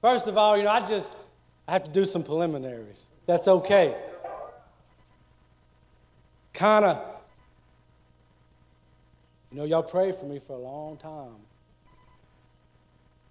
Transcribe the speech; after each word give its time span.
First 0.00 0.28
of 0.28 0.38
all, 0.38 0.56
you 0.56 0.64
know, 0.64 0.70
I 0.70 0.80
just 0.80 1.16
I 1.66 1.72
have 1.72 1.84
to 1.84 1.90
do 1.90 2.06
some 2.06 2.22
preliminaries. 2.22 3.06
That's 3.26 3.48
okay. 3.48 3.96
Kind 6.54 6.84
of, 6.84 7.02
you 9.50 9.58
know, 9.58 9.64
y'all 9.64 9.82
prayed 9.82 10.14
for 10.14 10.24
me 10.24 10.38
for 10.38 10.54
a 10.54 10.58
long 10.58 10.96
time. 10.96 11.36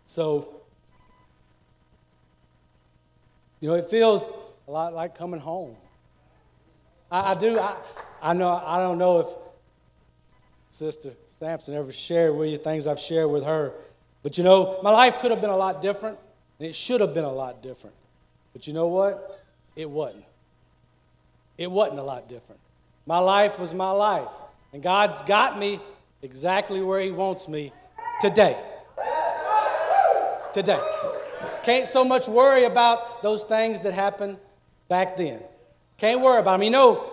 So, 0.05 0.61
you 3.59 3.69
know, 3.69 3.75
it 3.75 3.89
feels 3.89 4.29
a 4.67 4.71
lot 4.71 4.93
like 4.93 5.17
coming 5.17 5.39
home. 5.39 5.75
I, 7.11 7.31
I 7.31 7.33
do. 7.33 7.59
I, 7.59 7.75
I 8.21 8.33
know. 8.33 8.49
I 8.49 8.79
don't 8.79 8.97
know 8.97 9.19
if 9.19 9.27
Sister 10.69 11.13
Sampson 11.29 11.73
ever 11.73 11.91
shared 11.91 12.35
with 12.35 12.49
you 12.49 12.57
things 12.57 12.87
I've 12.87 12.99
shared 12.99 13.29
with 13.29 13.43
her, 13.45 13.73
but 14.23 14.37
you 14.37 14.43
know, 14.43 14.79
my 14.83 14.91
life 14.91 15.19
could 15.19 15.31
have 15.31 15.41
been 15.41 15.49
a 15.49 15.57
lot 15.57 15.81
different, 15.81 16.17
and 16.59 16.67
it 16.67 16.75
should 16.75 17.01
have 17.01 17.13
been 17.13 17.25
a 17.25 17.31
lot 17.31 17.61
different. 17.61 17.95
But 18.53 18.67
you 18.67 18.73
know 18.73 18.87
what? 18.87 19.43
It 19.75 19.89
wasn't. 19.89 20.25
It 21.57 21.69
wasn't 21.69 21.99
a 21.99 22.03
lot 22.03 22.27
different. 22.27 22.61
My 23.05 23.19
life 23.19 23.59
was 23.59 23.73
my 23.73 23.91
life, 23.91 24.31
and 24.73 24.83
God's 24.83 25.21
got 25.21 25.57
me 25.57 25.79
exactly 26.21 26.81
where 26.81 26.99
He 26.99 27.11
wants 27.11 27.47
me 27.47 27.71
today. 28.21 28.57
Today. 30.53 30.81
Can't 31.63 31.87
so 31.87 32.03
much 32.03 32.27
worry 32.27 32.63
about 32.63 33.21
those 33.21 33.43
things 33.43 33.81
that 33.81 33.93
happened 33.93 34.37
back 34.87 35.17
then. 35.17 35.41
Can't 35.97 36.21
worry 36.21 36.39
about 36.39 36.53
them. 36.53 36.63
You 36.63 36.69
know, 36.69 37.11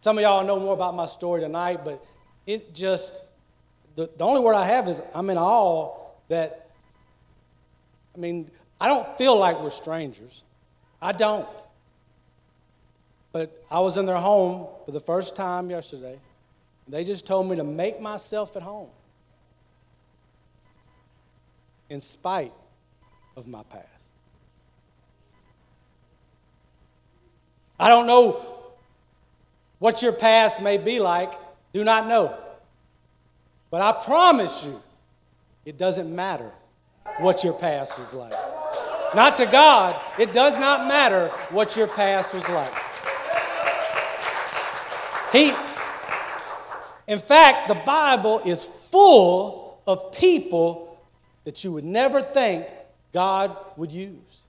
some 0.00 0.18
of 0.18 0.22
y'all 0.22 0.46
know 0.46 0.60
more 0.60 0.74
about 0.74 0.94
my 0.94 1.06
story 1.06 1.40
tonight, 1.40 1.84
but 1.84 2.04
it 2.46 2.74
just, 2.74 3.24
the, 3.96 4.10
the 4.16 4.24
only 4.24 4.40
word 4.40 4.54
I 4.54 4.66
have 4.66 4.88
is 4.88 5.02
I'm 5.14 5.30
in 5.30 5.38
awe 5.38 5.96
that, 6.28 6.63
I 8.14 8.18
mean, 8.18 8.50
I 8.80 8.88
don't 8.88 9.16
feel 9.18 9.36
like 9.36 9.60
we're 9.60 9.70
strangers. 9.70 10.44
I 11.00 11.12
don't. 11.12 11.48
But 13.32 13.64
I 13.70 13.80
was 13.80 13.96
in 13.96 14.06
their 14.06 14.16
home 14.16 14.68
for 14.84 14.92
the 14.92 15.00
first 15.00 15.34
time 15.34 15.70
yesterday. 15.70 16.18
They 16.86 17.04
just 17.04 17.26
told 17.26 17.48
me 17.48 17.56
to 17.56 17.64
make 17.64 18.00
myself 18.00 18.56
at 18.56 18.62
home 18.62 18.90
in 21.88 22.00
spite 22.00 22.52
of 23.36 23.46
my 23.46 23.62
past. 23.64 23.88
I 27.78 27.88
don't 27.88 28.06
know 28.06 28.46
what 29.78 30.02
your 30.02 30.12
past 30.12 30.62
may 30.62 30.78
be 30.78 31.00
like, 31.00 31.32
do 31.72 31.82
not 31.84 32.06
know. 32.06 32.38
But 33.70 33.82
I 33.82 34.04
promise 34.04 34.64
you, 34.64 34.80
it 35.64 35.76
doesn't 35.76 36.14
matter 36.14 36.52
what 37.18 37.44
your 37.44 37.52
past 37.52 37.98
was 37.98 38.14
like. 38.14 38.32
Not 39.14 39.36
to 39.36 39.46
God, 39.46 40.00
it 40.18 40.32
does 40.32 40.58
not 40.58 40.88
matter 40.88 41.28
what 41.50 41.76
your 41.76 41.86
past 41.86 42.34
was 42.34 42.48
like. 42.48 42.72
He, 45.32 45.52
in 47.06 47.18
fact, 47.18 47.68
the 47.68 47.74
Bible 47.74 48.40
is 48.44 48.64
full 48.64 49.80
of 49.86 50.12
people 50.12 50.98
that 51.44 51.62
you 51.62 51.72
would 51.72 51.84
never 51.84 52.22
think 52.22 52.66
God 53.12 53.56
would 53.76 53.92
use. 53.92 54.42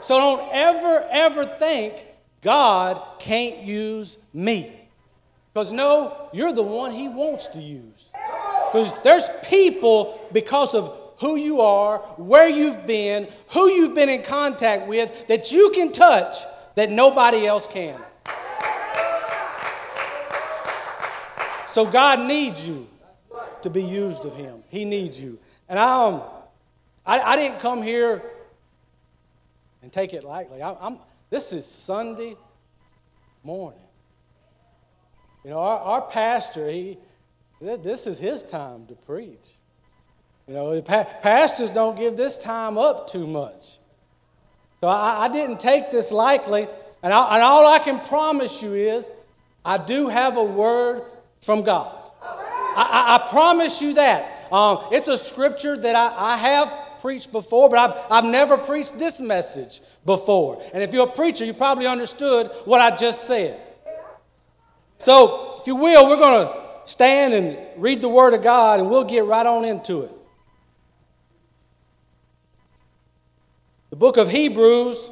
So 0.00 0.18
don't 0.18 0.48
ever, 0.52 1.06
ever 1.10 1.44
think 1.44 1.94
God 2.42 3.02
can't 3.18 3.58
use 3.58 4.18
me. 4.32 4.72
Because 5.52 5.72
no, 5.72 6.28
you're 6.32 6.52
the 6.52 6.62
one 6.62 6.92
He 6.92 7.08
wants 7.08 7.48
to 7.48 7.60
use. 7.60 8.10
Because 8.70 8.92
there's 9.02 9.28
people, 9.48 10.20
because 10.32 10.74
of 10.74 11.05
who 11.18 11.36
you 11.36 11.60
are, 11.60 11.98
where 12.16 12.48
you've 12.48 12.86
been, 12.86 13.28
who 13.48 13.68
you've 13.68 13.94
been 13.94 14.08
in 14.08 14.22
contact 14.22 14.86
with, 14.86 15.26
that 15.28 15.52
you 15.52 15.70
can 15.74 15.92
touch 15.92 16.36
that 16.74 16.90
nobody 16.90 17.46
else 17.46 17.66
can. 17.66 18.00
So 21.68 21.84
God 21.84 22.26
needs 22.26 22.66
you 22.66 22.88
to 23.62 23.70
be 23.70 23.82
used 23.82 24.24
of 24.24 24.34
Him. 24.34 24.62
He 24.68 24.84
needs 24.84 25.22
you. 25.22 25.38
And 25.68 25.78
I, 25.78 26.06
um, 26.06 26.22
I, 27.04 27.20
I 27.20 27.36
didn't 27.36 27.58
come 27.60 27.82
here 27.82 28.22
and 29.82 29.92
take 29.92 30.14
it 30.14 30.24
lightly. 30.24 30.62
I, 30.62 30.74
I'm, 30.80 30.98
this 31.30 31.52
is 31.52 31.66
Sunday 31.66 32.36
morning. 33.42 33.80
You 35.44 35.50
know, 35.50 35.58
our, 35.58 35.78
our 35.78 36.02
pastor, 36.02 36.68
he, 36.68 36.98
this 37.60 38.06
is 38.06 38.18
his 38.18 38.42
time 38.42 38.86
to 38.86 38.94
preach. 38.94 39.55
You 40.48 40.54
know, 40.54 40.80
pastors 40.80 41.72
don't 41.72 41.96
give 41.96 42.16
this 42.16 42.38
time 42.38 42.78
up 42.78 43.08
too 43.08 43.26
much. 43.26 43.78
So 44.80 44.86
I, 44.86 45.24
I 45.24 45.28
didn't 45.28 45.58
take 45.58 45.90
this 45.90 46.12
lightly. 46.12 46.68
And, 47.02 47.12
I, 47.12 47.34
and, 47.34 47.42
all 47.42 47.66
I 47.66 47.80
can 47.80 47.98
promise 48.00 48.62
you 48.62 48.74
is 48.74 49.10
I 49.64 49.78
do 49.78 50.08
have 50.08 50.36
a 50.36 50.44
word 50.44 51.02
from 51.40 51.62
God. 51.62 51.94
I, 52.22 53.18
I 53.18 53.28
promise 53.30 53.82
you 53.82 53.94
that. 53.94 54.52
Um, 54.52 54.86
it's 54.92 55.08
a 55.08 55.18
scripture 55.18 55.76
that 55.76 55.96
I, 55.96 56.34
I, 56.34 56.36
have 56.36 57.00
preached 57.00 57.32
before, 57.32 57.68
but 57.68 57.78
I've, 57.78 58.12
I've 58.12 58.30
never 58.30 58.56
preached 58.56 58.96
this 58.96 59.20
message 59.20 59.80
before. 60.04 60.62
And 60.72 60.82
if 60.82 60.94
you're 60.94 61.08
a 61.08 61.12
preacher, 61.12 61.44
you 61.44 61.52
probably 61.52 61.86
understood 61.86 62.52
what 62.64 62.80
I 62.80 62.94
just 62.94 63.26
said. 63.26 63.60
So, 64.98 65.58
if 65.60 65.66
you 65.66 65.74
will, 65.74 66.08
we're 66.08 66.16
going 66.16 66.46
to 66.46 66.62
stand 66.84 67.34
and 67.34 67.58
read 67.76 68.00
the 68.00 68.08
Word 68.08 68.34
of 68.34 68.42
God, 68.42 68.78
and 68.78 68.88
we'll 68.88 69.04
get 69.04 69.24
right 69.24 69.44
on 69.44 69.64
into 69.64 70.02
it. 70.02 70.15
The 73.96 74.00
book 74.00 74.18
of 74.18 74.28
Hebrews, 74.28 75.10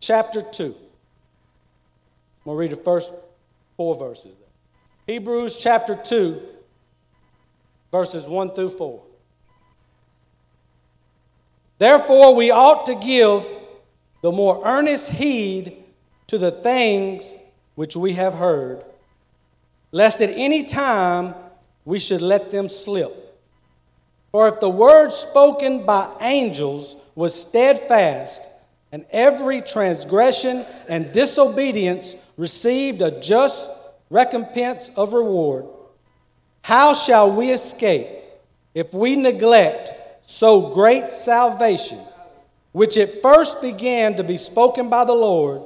chapter 0.00 0.42
2. 0.42 0.64
I'm 0.64 0.72
going 2.44 2.56
to 2.56 2.60
read 2.60 2.72
the 2.72 2.82
first 2.82 3.12
four 3.76 3.94
verses. 3.94 4.34
Hebrews 5.06 5.58
chapter 5.58 5.94
2, 5.94 6.42
verses 7.92 8.26
1 8.26 8.50
through 8.50 8.70
4. 8.70 9.00
Therefore, 11.78 12.34
we 12.34 12.50
ought 12.50 12.86
to 12.86 12.96
give 12.96 13.48
the 14.22 14.32
more 14.32 14.60
earnest 14.66 15.10
heed 15.10 15.84
to 16.26 16.36
the 16.36 16.50
things 16.50 17.36
which 17.76 17.94
we 17.94 18.14
have 18.14 18.34
heard, 18.34 18.84
lest 19.92 20.20
at 20.20 20.30
any 20.30 20.64
time 20.64 21.32
we 21.84 22.00
should 22.00 22.22
let 22.22 22.50
them 22.50 22.68
slip. 22.68 23.25
For 24.36 24.48
if 24.48 24.60
the 24.60 24.68
word 24.68 25.14
spoken 25.14 25.86
by 25.86 26.14
angels 26.20 26.94
was 27.14 27.34
steadfast, 27.34 28.46
and 28.92 29.06
every 29.10 29.62
transgression 29.62 30.62
and 30.90 31.10
disobedience 31.10 32.14
received 32.36 33.00
a 33.00 33.18
just 33.18 33.70
recompense 34.10 34.90
of 34.94 35.14
reward, 35.14 35.64
how 36.60 36.92
shall 36.92 37.34
we 37.34 37.50
escape 37.50 38.08
if 38.74 38.92
we 38.92 39.16
neglect 39.16 39.94
so 40.26 40.68
great 40.68 41.10
salvation, 41.10 42.00
which 42.72 42.98
at 42.98 43.22
first 43.22 43.62
began 43.62 44.16
to 44.16 44.22
be 44.22 44.36
spoken 44.36 44.90
by 44.90 45.06
the 45.06 45.14
Lord 45.14 45.62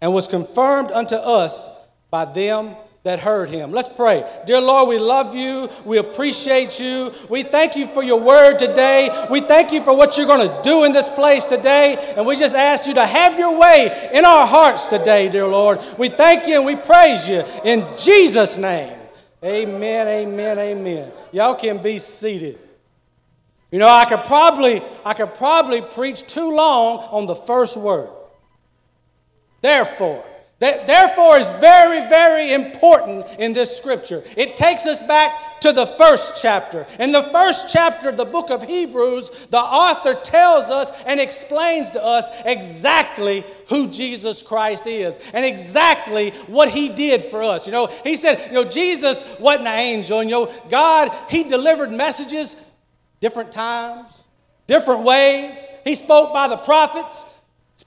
and 0.00 0.12
was 0.12 0.26
confirmed 0.26 0.90
unto 0.90 1.14
us 1.14 1.68
by 2.10 2.24
them 2.24 2.74
that 3.04 3.20
heard 3.20 3.48
him. 3.48 3.72
Let's 3.72 3.88
pray. 3.88 4.28
Dear 4.46 4.60
Lord, 4.60 4.88
we 4.88 4.98
love 4.98 5.34
you. 5.34 5.70
We 5.84 5.98
appreciate 5.98 6.80
you. 6.80 7.12
We 7.28 7.42
thank 7.42 7.76
you 7.76 7.86
for 7.86 8.02
your 8.02 8.20
word 8.20 8.58
today. 8.58 9.26
We 9.30 9.40
thank 9.40 9.72
you 9.72 9.82
for 9.82 9.96
what 9.96 10.18
you're 10.18 10.26
going 10.26 10.48
to 10.48 10.60
do 10.62 10.84
in 10.84 10.92
this 10.92 11.08
place 11.08 11.48
today. 11.48 12.12
And 12.16 12.26
we 12.26 12.36
just 12.36 12.54
ask 12.54 12.86
you 12.86 12.94
to 12.94 13.06
have 13.06 13.38
your 13.38 13.58
way 13.58 14.10
in 14.12 14.24
our 14.24 14.46
hearts 14.46 14.86
today, 14.86 15.28
dear 15.28 15.46
Lord. 15.46 15.80
We 15.96 16.08
thank 16.08 16.46
you 16.46 16.56
and 16.56 16.66
we 16.66 16.76
praise 16.76 17.28
you 17.28 17.44
in 17.64 17.86
Jesus' 17.96 18.56
name. 18.56 18.98
Amen, 19.44 20.08
amen, 20.08 20.58
amen. 20.58 21.12
Y'all 21.30 21.54
can 21.54 21.80
be 21.80 22.00
seated. 22.00 22.58
You 23.70 23.78
know, 23.78 23.88
I 23.88 24.06
could 24.06 24.24
probably 24.24 24.82
I 25.04 25.14
could 25.14 25.34
probably 25.34 25.82
preach 25.82 26.26
too 26.26 26.50
long 26.50 27.00
on 27.10 27.26
the 27.26 27.34
first 27.34 27.76
word. 27.76 28.10
Therefore, 29.60 30.24
therefore 30.58 31.38
is 31.38 31.50
very, 31.52 32.08
very 32.08 32.52
important 32.52 33.26
in 33.38 33.52
this 33.52 33.76
scripture. 33.76 34.22
It 34.36 34.56
takes 34.56 34.86
us 34.86 35.00
back 35.02 35.60
to 35.60 35.72
the 35.72 35.86
first 35.86 36.40
chapter. 36.40 36.86
In 36.98 37.12
the 37.12 37.22
first 37.24 37.68
chapter 37.68 38.08
of 38.08 38.16
the 38.16 38.24
book 38.24 38.50
of 38.50 38.62
Hebrews, 38.62 39.30
the 39.50 39.58
author 39.58 40.14
tells 40.14 40.64
us 40.66 40.90
and 41.06 41.20
explains 41.20 41.90
to 41.92 42.04
us 42.04 42.28
exactly 42.44 43.44
who 43.68 43.88
Jesus 43.88 44.42
Christ 44.42 44.86
is 44.86 45.20
and 45.32 45.44
exactly 45.44 46.30
what 46.48 46.70
he 46.70 46.88
did 46.88 47.22
for 47.22 47.42
us. 47.42 47.66
You 47.66 47.72
know, 47.72 47.86
he 48.04 48.16
said, 48.16 48.44
you 48.48 48.54
know, 48.54 48.64
Jesus 48.64 49.24
wasn't 49.38 49.68
an 49.68 49.78
angel. 49.78 50.22
You 50.22 50.30
know, 50.30 50.52
God, 50.68 51.12
he 51.28 51.44
delivered 51.44 51.92
messages 51.92 52.56
different 53.20 53.52
times, 53.52 54.24
different 54.66 55.02
ways. 55.02 55.68
He 55.84 55.94
spoke 55.94 56.32
by 56.32 56.48
the 56.48 56.56
prophets 56.56 57.24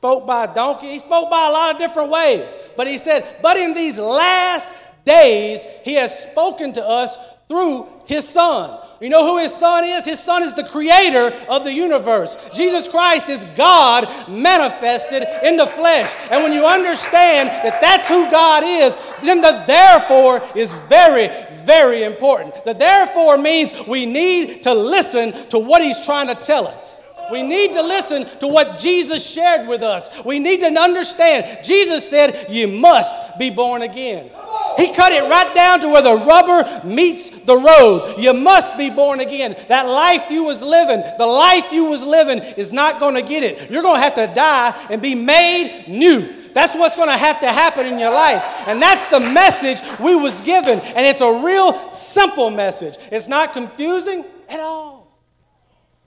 spoke 0.01 0.25
by 0.25 0.45
a 0.45 0.53
donkey. 0.55 0.93
He 0.93 0.97
spoke 0.97 1.29
by 1.29 1.45
a 1.45 1.51
lot 1.51 1.73
of 1.73 1.77
different 1.77 2.09
ways. 2.09 2.57
But 2.75 2.87
he 2.87 2.97
said, 2.97 3.23
But 3.39 3.55
in 3.57 3.75
these 3.75 3.99
last 3.99 4.73
days, 5.05 5.63
he 5.83 5.93
has 5.93 6.23
spoken 6.23 6.73
to 6.73 6.83
us 6.83 7.15
through 7.47 7.87
his 8.07 8.27
son. 8.27 8.79
You 8.99 9.09
know 9.09 9.23
who 9.23 9.37
his 9.37 9.53
son 9.53 9.83
is? 9.83 10.05
His 10.05 10.19
son 10.19 10.41
is 10.41 10.55
the 10.55 10.63
creator 10.63 11.31
of 11.47 11.63
the 11.63 11.71
universe. 11.71 12.35
Jesus 12.51 12.87
Christ 12.87 13.29
is 13.29 13.45
God 13.55 14.09
manifested 14.27 15.23
in 15.43 15.55
the 15.55 15.67
flesh. 15.67 16.11
And 16.31 16.43
when 16.43 16.51
you 16.51 16.65
understand 16.65 17.49
that 17.49 17.79
that's 17.79 18.09
who 18.09 18.27
God 18.31 18.63
is, 18.65 18.97
then 19.21 19.39
the 19.39 19.63
therefore 19.67 20.41
is 20.55 20.73
very, 20.89 21.29
very 21.63 22.05
important. 22.05 22.65
The 22.65 22.73
therefore 22.73 23.37
means 23.37 23.71
we 23.85 24.07
need 24.07 24.63
to 24.63 24.73
listen 24.73 25.47
to 25.49 25.59
what 25.59 25.83
he's 25.83 26.03
trying 26.03 26.25
to 26.25 26.35
tell 26.35 26.67
us. 26.67 27.00
We 27.31 27.43
need 27.43 27.73
to 27.73 27.81
listen 27.81 28.25
to 28.39 28.47
what 28.47 28.77
Jesus 28.77 29.27
shared 29.27 29.67
with 29.67 29.81
us. 29.81 30.09
We 30.23 30.39
need 30.39 30.59
to 30.59 30.67
understand. 30.67 31.63
Jesus 31.63 32.09
said, 32.09 32.47
You 32.49 32.67
must 32.67 33.39
be 33.39 33.49
born 33.49 33.81
again. 33.81 34.29
He 34.77 34.93
cut 34.93 35.11
it 35.11 35.23
right 35.23 35.53
down 35.53 35.81
to 35.81 35.89
where 35.89 36.01
the 36.01 36.15
rubber 36.15 36.81
meets 36.85 37.29
the 37.29 37.57
road. 37.57 38.15
You 38.19 38.33
must 38.33 38.77
be 38.77 38.89
born 38.89 39.19
again. 39.19 39.55
That 39.67 39.87
life 39.87 40.29
you 40.29 40.43
was 40.43 40.63
living, 40.63 41.03
the 41.17 41.27
life 41.27 41.71
you 41.71 41.85
was 41.85 42.03
living 42.03 42.39
is 42.39 42.71
not 42.71 42.99
going 42.99 43.15
to 43.15 43.21
get 43.21 43.43
it. 43.43 43.69
You're 43.69 43.83
going 43.83 43.97
to 43.97 44.01
have 44.01 44.15
to 44.15 44.33
die 44.33 44.87
and 44.89 45.01
be 45.01 45.15
made 45.15 45.85
new. 45.87 46.41
That's 46.53 46.75
what's 46.75 46.95
going 46.95 47.09
to 47.09 47.17
have 47.17 47.39
to 47.41 47.47
happen 47.47 47.85
in 47.85 47.97
your 47.97 48.11
life. 48.11 48.43
And 48.67 48.81
that's 48.81 49.09
the 49.09 49.19
message 49.19 49.81
we 49.99 50.15
was 50.15 50.41
given. 50.41 50.79
And 50.79 51.05
it's 51.05 51.21
a 51.21 51.41
real 51.43 51.89
simple 51.89 52.49
message. 52.49 52.97
It's 53.11 53.27
not 53.27 53.53
confusing 53.53 54.25
at 54.49 54.59
all. 54.59 55.00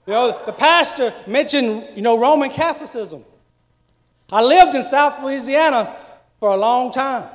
You 0.07 0.13
know, 0.13 0.41
the 0.45 0.53
pastor 0.53 1.13
mentioned, 1.25 1.87
you 1.95 2.01
know, 2.01 2.19
Roman 2.19 2.49
Catholicism. 2.49 3.25
I 4.31 4.41
lived 4.41 4.75
in 4.75 4.83
South 4.83 5.23
Louisiana 5.23 5.95
for 6.39 6.49
a 6.49 6.57
long 6.57 6.91
time. 6.91 7.27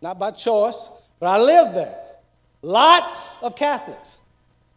Not 0.00 0.18
by 0.18 0.30
choice, 0.30 0.88
but 1.18 1.26
I 1.26 1.38
lived 1.38 1.74
there. 1.76 1.96
Lots 2.62 3.34
of 3.42 3.56
Catholics. 3.56 4.18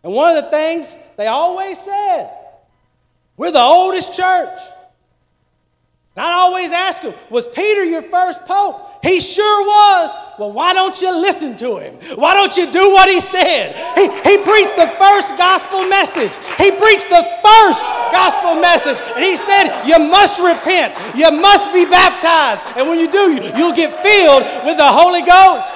And 0.04 0.14
one 0.14 0.36
of 0.36 0.44
the 0.44 0.50
things 0.50 0.96
they 1.18 1.28
always 1.28 1.78
said, 1.80 2.32
we're 3.38 3.52
the 3.52 3.60
oldest 3.60 4.14
church. 4.14 4.60
And 6.20 6.28
I'd 6.28 6.36
always 6.36 6.74
ask 6.74 7.02
him, 7.02 7.14
was 7.30 7.48
Peter 7.48 7.86
your 7.86 8.02
first 8.02 8.44
pope? 8.44 8.92
He 9.02 9.22
sure 9.22 9.64
was. 9.66 10.12
Well, 10.38 10.52
why 10.52 10.74
don't 10.74 11.00
you 11.00 11.16
listen 11.16 11.56
to 11.64 11.78
him? 11.78 11.96
Why 12.20 12.34
don't 12.34 12.52
you 12.58 12.70
do 12.70 12.92
what 12.92 13.08
he 13.08 13.22
said? 13.22 13.72
He, 13.96 14.04
he 14.28 14.36
preached 14.44 14.76
the 14.76 14.92
first 15.00 15.38
gospel 15.40 15.88
message. 15.88 16.36
He 16.60 16.76
preached 16.76 17.08
the 17.08 17.24
first 17.40 17.88
gospel 18.12 18.60
message. 18.60 19.00
And 19.16 19.24
he 19.24 19.38
said, 19.38 19.72
You 19.88 19.98
must 20.12 20.44
repent. 20.44 20.92
You 21.16 21.32
must 21.32 21.72
be 21.74 21.86
baptized. 21.86 22.68
And 22.76 22.90
when 22.90 23.00
you 23.00 23.10
do, 23.10 23.40
you'll 23.56 23.72
get 23.72 23.96
filled 24.04 24.44
with 24.68 24.76
the 24.76 24.92
Holy 24.92 25.22
Ghost. 25.24 25.72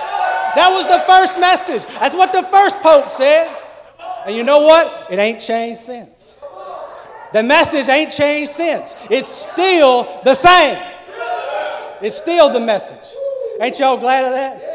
That 0.60 0.68
was 0.76 0.84
the 0.92 1.00
first 1.08 1.40
message. 1.40 1.88
That's 2.04 2.16
what 2.16 2.34
the 2.34 2.44
first 2.52 2.82
pope 2.82 3.08
said. 3.12 3.48
And 4.28 4.36
you 4.36 4.44
know 4.44 4.60
what? 4.60 5.08
It 5.10 5.20
ain't 5.20 5.40
changed 5.40 5.80
since. 5.80 6.36
The 7.34 7.42
message 7.42 7.90
ain't 7.90 8.12
changed 8.12 8.52
since. 8.52 8.96
It's 9.10 9.32
still 9.32 10.04
the 10.24 10.36
same. 10.36 10.78
It's 12.00 12.16
still 12.16 12.54
the 12.54 12.60
message. 12.60 13.18
Ain't 13.60 13.80
y'all 13.80 13.98
glad 13.98 14.26
of 14.26 14.32
that? 14.32 14.70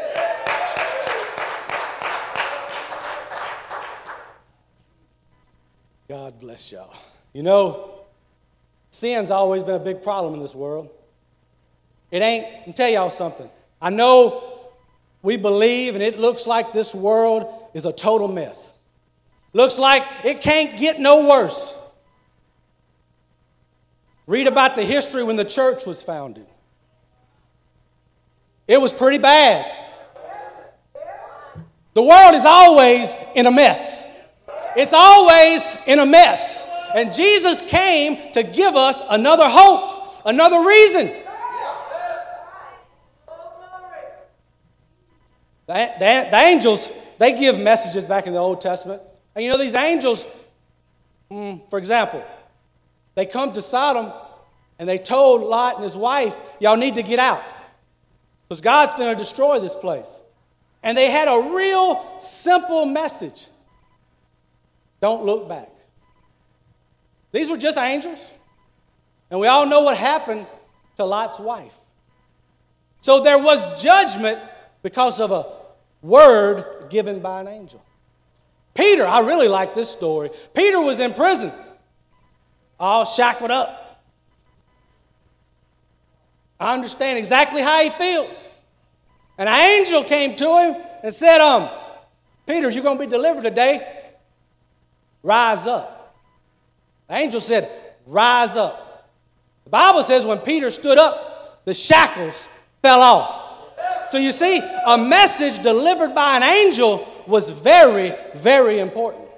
God 6.09 6.39
bless 6.39 6.71
y'all. 6.71 6.93
You 7.31 7.43
know, 7.43 8.01
sin's 8.89 9.31
always 9.31 9.63
been 9.63 9.75
a 9.75 9.79
big 9.79 10.03
problem 10.03 10.33
in 10.33 10.41
this 10.41 10.55
world. 10.55 10.89
It 12.11 12.21
ain't, 12.21 12.43
let 12.51 12.67
me 12.67 12.73
tell 12.73 12.89
y'all 12.89 13.09
something. 13.09 13.49
I 13.81 13.89
know 13.89 14.71
we 15.21 15.37
believe 15.37 15.93
and 15.93 16.03
it 16.03 16.19
looks 16.19 16.45
like 16.45 16.73
this 16.73 16.93
world 16.93 17.69
is 17.73 17.85
a 17.85 17.93
total 17.93 18.27
mess. 18.27 18.73
Looks 19.53 19.79
like 19.79 20.03
it 20.25 20.41
can't 20.41 20.77
get 20.77 20.99
no 20.99 21.29
worse. 21.29 21.73
Read 24.29 24.45
about 24.45 24.75
the 24.75 24.83
history 24.83 25.23
when 25.23 25.37
the 25.37 25.43
church 25.43 25.87
was 25.87 26.03
founded. 26.03 26.45
It 28.67 28.79
was 28.79 28.93
pretty 28.93 29.17
bad. 29.17 29.65
The 31.95 32.03
world 32.03 32.35
is 32.35 32.45
always 32.45 33.11
in 33.33 33.47
a 33.47 33.51
mess. 33.51 34.05
It's 34.75 34.93
always 34.93 35.65
in 35.87 35.97
a 35.97 36.05
mess. 36.05 36.63
And 36.93 37.11
Jesus 37.11 37.63
came 37.63 38.31
to 38.33 38.43
give 38.43 38.75
us 38.75 39.01
another 39.09 39.49
hope, 39.49 40.21
another 40.23 40.63
reason. 40.63 41.07
The, 45.65 45.91
the, 45.97 46.27
the, 46.29 46.37
angels, 46.37 46.91
they 47.17 47.33
give 47.33 47.59
messages 47.59 48.05
back 48.05 48.27
in 48.27 48.33
the 48.33 48.39
Old 48.39 48.61
Testament. 48.61 49.01
And 49.33 49.43
you 49.43 49.49
know, 49.49 49.57
these 49.57 49.73
angels, 49.73 50.27
mm, 51.31 51.67
for 51.71 51.79
example, 51.79 52.23
they 53.19 53.25
come 53.25 53.51
to 53.51 53.61
Sodom 53.61 54.13
and 54.79 54.87
they 54.87 54.97
told 54.97 55.41
Lot 55.41 55.75
and 55.75 55.83
his 55.83 55.97
wife, 55.97 56.37
Y'all 56.61 56.77
need 56.77 56.95
to 56.95 57.03
get 57.03 57.19
out 57.19 57.43
because 58.47 58.61
God's 58.61 58.95
going 58.95 59.13
to 59.13 59.17
destroy 59.21 59.59
this 59.59 59.75
place. 59.75 60.21
And 60.83 60.97
they 60.97 61.11
had 61.11 61.27
a 61.27 61.51
real 61.53 62.17
simple 62.21 62.85
message 62.85 63.47
don't 65.01 65.25
look 65.25 65.49
back. 65.49 65.69
These 67.33 67.49
were 67.49 67.57
just 67.57 67.77
angels. 67.77 68.31
And 69.29 69.41
we 69.41 69.47
all 69.47 69.65
know 69.65 69.81
what 69.81 69.97
happened 69.97 70.47
to 70.95 71.03
Lot's 71.03 71.39
wife. 71.39 71.75
So 73.01 73.21
there 73.21 73.37
was 73.37 73.81
judgment 73.83 74.39
because 74.81 75.19
of 75.19 75.33
a 75.33 75.45
word 76.01 76.89
given 76.89 77.19
by 77.19 77.41
an 77.41 77.49
angel. 77.49 77.83
Peter, 78.73 79.05
I 79.05 79.19
really 79.19 79.49
like 79.49 79.75
this 79.75 79.89
story. 79.89 80.29
Peter 80.53 80.79
was 80.79 81.01
in 81.01 81.13
prison, 81.13 81.51
all 82.79 83.05
shackled 83.05 83.51
up. 83.51 84.03
I 86.59 86.73
understand 86.73 87.17
exactly 87.17 87.61
how 87.61 87.81
he 87.83 87.89
feels. 87.91 88.49
An 89.37 89.47
angel 89.47 90.03
came 90.03 90.35
to 90.35 90.57
him 90.59 90.75
and 91.03 91.13
said, 91.13 91.39
um, 91.39 91.69
Peter, 92.45 92.69
you're 92.69 92.83
going 92.83 92.97
to 92.97 93.05
be 93.05 93.09
delivered 93.09 93.43
today. 93.43 94.11
Rise 95.23 95.67
up. 95.67 96.15
The 97.07 97.15
angel 97.15 97.39
said, 97.39 97.69
Rise 98.05 98.55
up. 98.55 99.11
The 99.65 99.69
Bible 99.69 100.01
says 100.01 100.25
when 100.25 100.39
Peter 100.39 100.71
stood 100.71 100.97
up, 100.97 101.63
the 101.63 101.75
shackles 101.75 102.47
fell 102.81 103.01
off. 103.01 103.55
So 104.09 104.17
you 104.17 104.31
see, 104.31 104.59
a 104.85 104.97
message 104.97 105.61
delivered 105.61 106.15
by 106.15 106.37
an 106.37 106.43
angel 106.43 107.07
was 107.27 107.51
very, 107.51 108.15
very 108.33 108.79
important. 108.79 109.28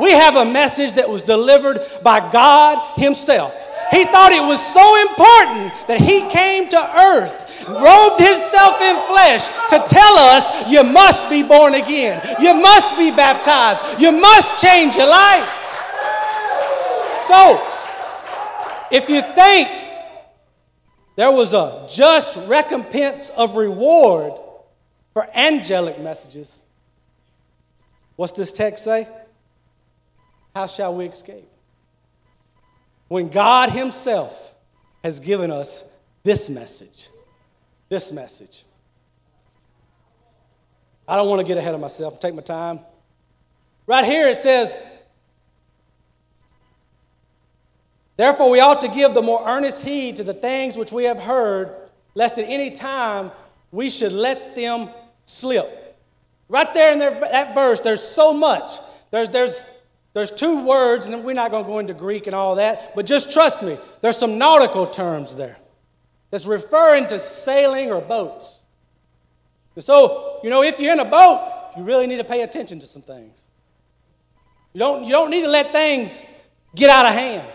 We 0.00 0.12
have 0.12 0.36
a 0.36 0.44
message 0.44 0.92
that 0.94 1.08
was 1.08 1.22
delivered 1.22 1.80
by 2.02 2.30
God 2.30 2.78
Himself. 2.98 3.54
He 3.90 4.04
thought 4.04 4.32
it 4.32 4.42
was 4.42 4.60
so 4.60 4.86
important 5.08 5.72
that 5.88 5.98
He 5.98 6.28
came 6.28 6.68
to 6.68 6.80
earth, 6.98 7.66
robed 7.68 8.20
Himself 8.20 8.80
in 8.80 8.96
flesh 9.08 9.48
to 9.70 9.78
tell 9.88 10.14
us 10.18 10.70
you 10.70 10.84
must 10.84 11.28
be 11.30 11.42
born 11.42 11.74
again, 11.74 12.22
you 12.40 12.54
must 12.54 12.96
be 12.96 13.10
baptized, 13.10 14.00
you 14.00 14.12
must 14.12 14.60
change 14.60 14.96
your 14.96 15.08
life. 15.08 15.48
So, 17.26 17.60
if 18.90 19.08
you 19.08 19.20
think 19.20 19.68
there 21.16 21.32
was 21.32 21.52
a 21.52 21.86
just 21.88 22.38
recompense 22.46 23.30
of 23.30 23.56
reward 23.56 24.32
for 25.12 25.26
angelic 25.34 25.98
messages, 25.98 26.60
What's 28.18 28.32
this 28.32 28.52
text 28.52 28.82
say? 28.82 29.06
How 30.58 30.66
shall 30.66 30.92
we 30.92 31.06
escape? 31.06 31.48
When 33.06 33.28
God 33.28 33.70
Himself 33.70 34.56
has 35.04 35.20
given 35.20 35.52
us 35.52 35.84
this 36.24 36.50
message. 36.50 37.10
This 37.88 38.10
message. 38.10 38.64
I 41.06 41.14
don't 41.14 41.28
want 41.28 41.38
to 41.38 41.46
get 41.46 41.58
ahead 41.58 41.76
of 41.76 41.80
myself, 41.80 42.18
take 42.18 42.34
my 42.34 42.42
time. 42.42 42.80
Right 43.86 44.04
here 44.04 44.26
it 44.26 44.36
says, 44.36 44.82
Therefore, 48.16 48.50
we 48.50 48.58
ought 48.58 48.80
to 48.80 48.88
give 48.88 49.14
the 49.14 49.22
more 49.22 49.44
earnest 49.46 49.84
heed 49.84 50.16
to 50.16 50.24
the 50.24 50.34
things 50.34 50.76
which 50.76 50.90
we 50.90 51.04
have 51.04 51.20
heard, 51.20 51.72
lest 52.16 52.36
at 52.36 52.46
any 52.48 52.72
time 52.72 53.30
we 53.70 53.90
should 53.90 54.10
let 54.10 54.56
them 54.56 54.88
slip. 55.24 55.96
Right 56.48 56.74
there 56.74 56.92
in 56.92 56.98
that 56.98 57.54
verse, 57.54 57.78
there's 57.78 58.02
so 58.02 58.32
much. 58.32 58.72
There's, 59.12 59.30
there's, 59.30 59.62
there's 60.18 60.30
two 60.30 60.64
words, 60.64 61.08
and 61.08 61.24
we're 61.24 61.32
not 61.32 61.50
going 61.50 61.64
to 61.64 61.68
go 61.68 61.78
into 61.78 61.94
Greek 61.94 62.26
and 62.26 62.34
all 62.34 62.56
that, 62.56 62.94
but 62.94 63.06
just 63.06 63.32
trust 63.32 63.62
me, 63.62 63.78
there's 64.00 64.16
some 64.16 64.38
nautical 64.38 64.86
terms 64.86 65.36
there 65.36 65.56
that's 66.30 66.46
referring 66.46 67.06
to 67.06 67.18
sailing 67.18 67.90
or 67.90 68.00
boats. 68.00 68.60
And 69.74 69.84
so, 69.84 70.40
you 70.42 70.50
know, 70.50 70.62
if 70.62 70.80
you're 70.80 70.92
in 70.92 71.00
a 71.00 71.04
boat, 71.04 71.72
you 71.76 71.84
really 71.84 72.06
need 72.06 72.16
to 72.16 72.24
pay 72.24 72.42
attention 72.42 72.80
to 72.80 72.86
some 72.86 73.02
things. 73.02 73.46
You 74.72 74.80
don't, 74.80 75.04
you 75.04 75.10
don't 75.10 75.30
need 75.30 75.42
to 75.42 75.48
let 75.48 75.72
things 75.72 76.22
get 76.74 76.90
out 76.90 77.06
of 77.06 77.12
hand. 77.12 77.46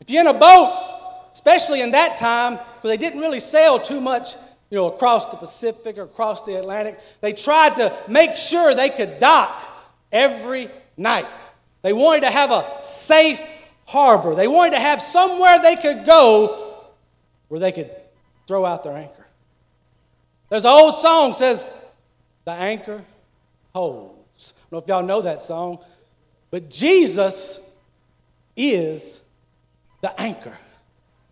If 0.00 0.10
you're 0.10 0.22
in 0.22 0.26
a 0.26 0.34
boat, 0.34 1.28
especially 1.32 1.80
in 1.80 1.92
that 1.92 2.18
time, 2.18 2.54
because 2.54 2.90
they 2.90 2.96
didn't 2.96 3.20
really 3.20 3.40
sail 3.40 3.78
too 3.78 4.00
much 4.00 4.34
you 4.70 4.76
know, 4.76 4.86
across 4.86 5.26
the 5.26 5.36
Pacific 5.36 5.96
or 5.96 6.02
across 6.02 6.42
the 6.42 6.54
Atlantic. 6.54 6.98
They 7.20 7.32
tried 7.32 7.76
to 7.76 7.96
make 8.06 8.36
sure 8.36 8.74
they 8.74 8.90
could 8.90 9.18
dock 9.18 9.77
every 10.12 10.70
night. 10.96 11.28
They 11.82 11.92
wanted 11.92 12.22
to 12.22 12.30
have 12.30 12.50
a 12.50 12.78
safe 12.82 13.40
harbor. 13.86 14.34
They 14.34 14.48
wanted 14.48 14.72
to 14.72 14.80
have 14.80 15.00
somewhere 15.00 15.58
they 15.60 15.76
could 15.76 16.04
go 16.04 16.84
where 17.48 17.60
they 17.60 17.72
could 17.72 17.90
throw 18.46 18.64
out 18.64 18.82
their 18.82 18.96
anchor. 18.96 19.26
There's 20.48 20.64
an 20.64 20.72
old 20.72 20.98
song 20.98 21.34
says, 21.34 21.66
"The 22.44 22.52
anchor 22.52 23.04
holds." 23.74 24.54
I 24.56 24.60
don't 24.70 24.72
know 24.72 24.78
if 24.78 24.88
y'all 24.88 25.02
know 25.02 25.20
that 25.22 25.42
song, 25.42 25.78
but 26.50 26.70
Jesus 26.70 27.60
is 28.56 29.20
the 30.00 30.20
anchor. 30.20 30.58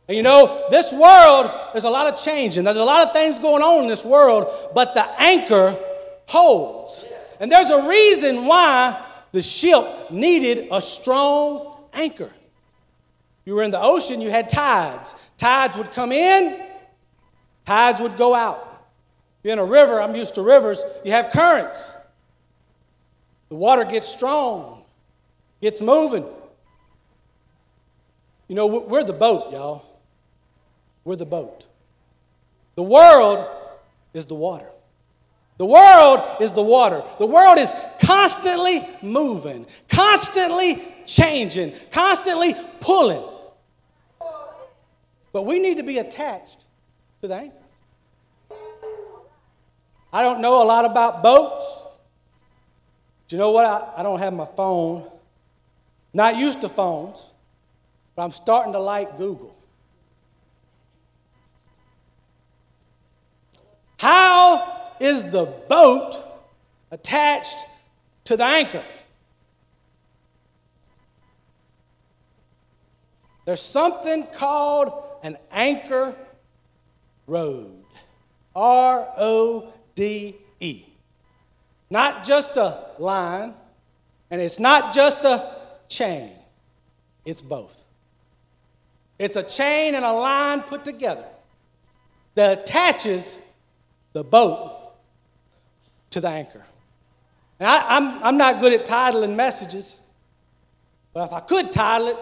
And 0.09 0.17
you 0.17 0.23
know, 0.23 0.67
this 0.71 0.93
world, 0.93 1.51
there's 1.73 1.85
a 1.85 1.91
lot 1.91 2.13
of 2.13 2.23
change 2.23 2.59
and 2.59 2.67
there's 2.67 2.77
a 2.77 2.85
lot 2.85 3.07
of 3.07 3.13
things 3.13 3.39
going 3.39 3.63
on 3.63 3.83
in 3.83 3.89
this 3.89 4.05
world, 4.05 4.49
but 4.75 4.95
the 4.95 5.05
anchor 5.21 5.77
holds. 6.27 7.05
And 7.41 7.51
there's 7.51 7.71
a 7.71 7.87
reason 7.87 8.47
why 8.47 9.05
the 9.33 9.43
ship 9.43 10.11
needed 10.11 10.69
a 10.71 10.81
strong 10.81 11.85
anchor. 11.93 12.31
You 13.45 13.55
were 13.55 13.63
in 13.63 13.71
the 13.71 13.81
ocean, 13.81 14.21
you 14.21 14.31
had 14.31 14.49
tides. 14.49 15.15
Tides 15.37 15.77
would 15.77 15.93
come 15.93 16.13
in, 16.13 16.61
tides 17.65 18.01
would 18.01 18.17
go 18.17 18.35
out. 18.35 18.85
You're 19.43 19.53
in 19.53 19.59
a 19.59 19.65
river, 19.65 20.01
I'm 20.01 20.17
used 20.17 20.35
to 20.35 20.43
rivers, 20.43 20.83
you 21.05 21.13
have 21.13 21.31
currents. 21.31 21.93
The 23.49 23.55
water 23.55 23.85
gets 23.85 24.09
strong, 24.09 24.83
gets 25.61 25.81
moving. 25.81 26.25
You 28.49 28.55
know, 28.55 28.67
we're 28.67 29.05
the 29.05 29.13
boat, 29.13 29.53
y'all. 29.53 29.85
We're 31.05 31.17
the 31.17 31.27
boat. 31.27 31.67
The 32.75 32.83
world 32.83 33.47
is 34.13 34.27
the 34.27 34.35
water. 34.35 34.69
The 35.59 35.67
world 35.67 36.43
is 36.43 36.53
the 36.53 36.63
water. 36.63 37.03
The 37.19 37.27
world 37.27 37.59
is 37.59 37.75
constantly 38.01 38.87
moving, 39.03 39.67
constantly 39.89 40.83
changing, 41.07 41.73
constantly 41.91 42.55
pulling. 42.81 43.23
But 45.33 45.45
we 45.47 45.59
need 45.59 45.79
to 45.79 45.83
be 45.83 45.99
attached 45.99 46.65
to 47.23 47.29
the 47.29 47.35
anchor. 47.35 47.57
I 50.13 50.23
don't 50.23 50.41
know 50.41 50.63
a 50.63 50.65
lot 50.65 50.85
about 50.85 51.23
boats. 51.23 51.83
Do 53.29 53.37
you 53.37 53.39
know 53.39 53.51
what? 53.51 53.65
I, 53.65 54.01
I 54.01 54.03
don't 54.03 54.19
have 54.19 54.33
my 54.33 54.47
phone. 54.47 55.11
Not 56.15 56.37
used 56.37 56.61
to 56.63 56.69
phones, 56.69 57.31
but 58.15 58.23
I'm 58.25 58.33
starting 58.33 58.73
to 58.73 58.79
like 58.79 59.19
Google. 59.19 59.55
How 63.99 64.86
is 65.01 65.25
the 65.25 65.47
boat 65.69 66.23
attached 66.91 67.59
to 68.25 68.37
the 68.37 68.45
anchor? 68.45 68.85
There's 73.45 73.63
something 73.63 74.27
called 74.35 74.93
an 75.23 75.39
anchor 75.51 76.15
rode. 77.27 77.85
R 78.55 79.13
O 79.19 79.73
D 79.95 80.37
E. 80.61 80.85
Not 81.91 82.25
just 82.25 82.57
a 82.57 82.87
line, 82.99 83.55
and 84.31 84.41
it's 84.41 84.59
not 84.59 84.93
just 84.93 85.25
a 85.25 85.57
chain, 85.89 86.33
it's 87.25 87.43
both. 87.43 87.85
It's 89.19 89.37
a 89.37 89.43
chain 89.43 89.95
and 89.95 90.05
a 90.05 90.13
line 90.13 90.63
put 90.63 90.85
together 90.85 91.25
that 92.35 92.61
attaches 92.61 93.39
the 94.13 94.25
boat 94.25 94.76
to 96.11 96.21
the 96.21 96.29
anchor. 96.29 96.65
And 97.59 97.69
I, 97.69 97.97
am 97.97 98.09
I'm, 98.09 98.23
I'm 98.23 98.37
not 98.37 98.61
good 98.61 98.73
at 98.73 98.87
titling 98.87 99.35
messages, 99.35 99.99
but 101.13 101.27
if 101.27 101.33
I 101.33 101.41
could 101.41 101.73
title 101.73 102.09
it, 102.09 102.17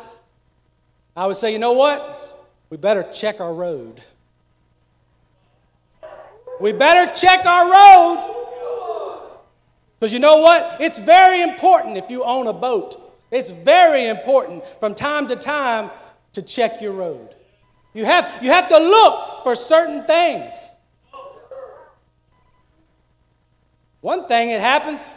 I 1.16 1.26
would 1.26 1.36
say, 1.36 1.52
you 1.52 1.58
know 1.58 1.72
what? 1.72 2.20
We 2.70 2.76
better 2.76 3.02
check 3.02 3.40
our 3.40 3.52
rode. 3.52 4.00
We 6.60 6.72
better 6.72 7.12
check 7.14 7.44
our 7.44 7.70
rode. 7.70 8.30
Because 9.98 10.12
you 10.12 10.18
know 10.18 10.38
what? 10.38 10.80
It's 10.80 10.98
very 10.98 11.40
important 11.40 11.96
if 11.96 12.10
you 12.10 12.24
own 12.24 12.46
a 12.46 12.52
boat. 12.52 13.00
It's 13.30 13.50
very 13.50 14.06
important 14.06 14.64
from 14.78 14.94
time 14.94 15.26
to 15.28 15.36
time 15.36 15.90
to 16.32 16.42
check 16.42 16.80
your 16.80 16.92
rode. 16.92 17.34
You 17.94 18.04
have, 18.04 18.30
you 18.42 18.50
have 18.50 18.68
to 18.68 18.78
look 18.78 19.44
for 19.44 19.54
certain 19.54 20.04
things. 20.04 20.63
One 24.04 24.28
thing 24.28 24.50
that 24.50 24.61
happens 24.61 25.11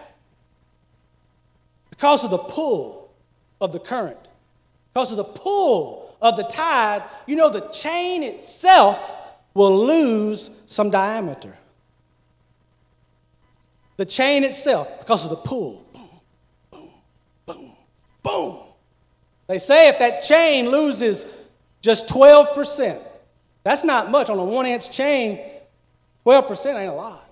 because 1.89 2.23
of 2.23 2.31
the 2.31 2.37
pull 2.37 3.11
of 3.59 3.73
the 3.73 3.79
current, 3.79 4.29
because 4.93 5.11
of 5.11 5.17
the 5.17 5.25
pull 5.25 6.15
of 6.21 6.37
the 6.37 6.43
tide, 6.43 7.03
you 7.25 7.35
know, 7.35 7.49
the 7.49 7.67
chain 7.67 8.23
itself 8.23 9.13
will 9.53 9.77
lose 9.85 10.49
some 10.67 10.89
diameter. 10.89 11.53
The 13.97 14.05
chain 14.05 14.45
itself, 14.45 14.99
because 14.99 15.25
of 15.25 15.31
the 15.31 15.35
pull, 15.35 15.85
boom, 15.91 16.09
boom, 16.71 16.91
boom, 17.45 17.71
boom. 18.23 18.59
They 19.47 19.57
say 19.57 19.89
if 19.89 19.99
that 19.99 20.21
chain 20.21 20.69
loses 20.69 21.27
just 21.81 22.07
12%, 22.07 23.01
that's 23.65 23.83
not 23.83 24.09
much 24.09 24.29
on 24.29 24.39
a 24.39 24.45
one 24.45 24.65
inch 24.65 24.89
chain, 24.91 25.41
12% 26.25 26.67
ain't 26.67 26.93
a 26.93 26.95
lot. 26.95 27.26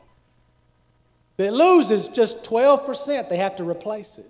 It 1.37 1.51
loses 1.51 2.07
just 2.07 2.43
12%, 2.43 3.29
they 3.29 3.37
have 3.37 3.57
to 3.57 3.63
replace 3.63 4.17
it. 4.17 4.29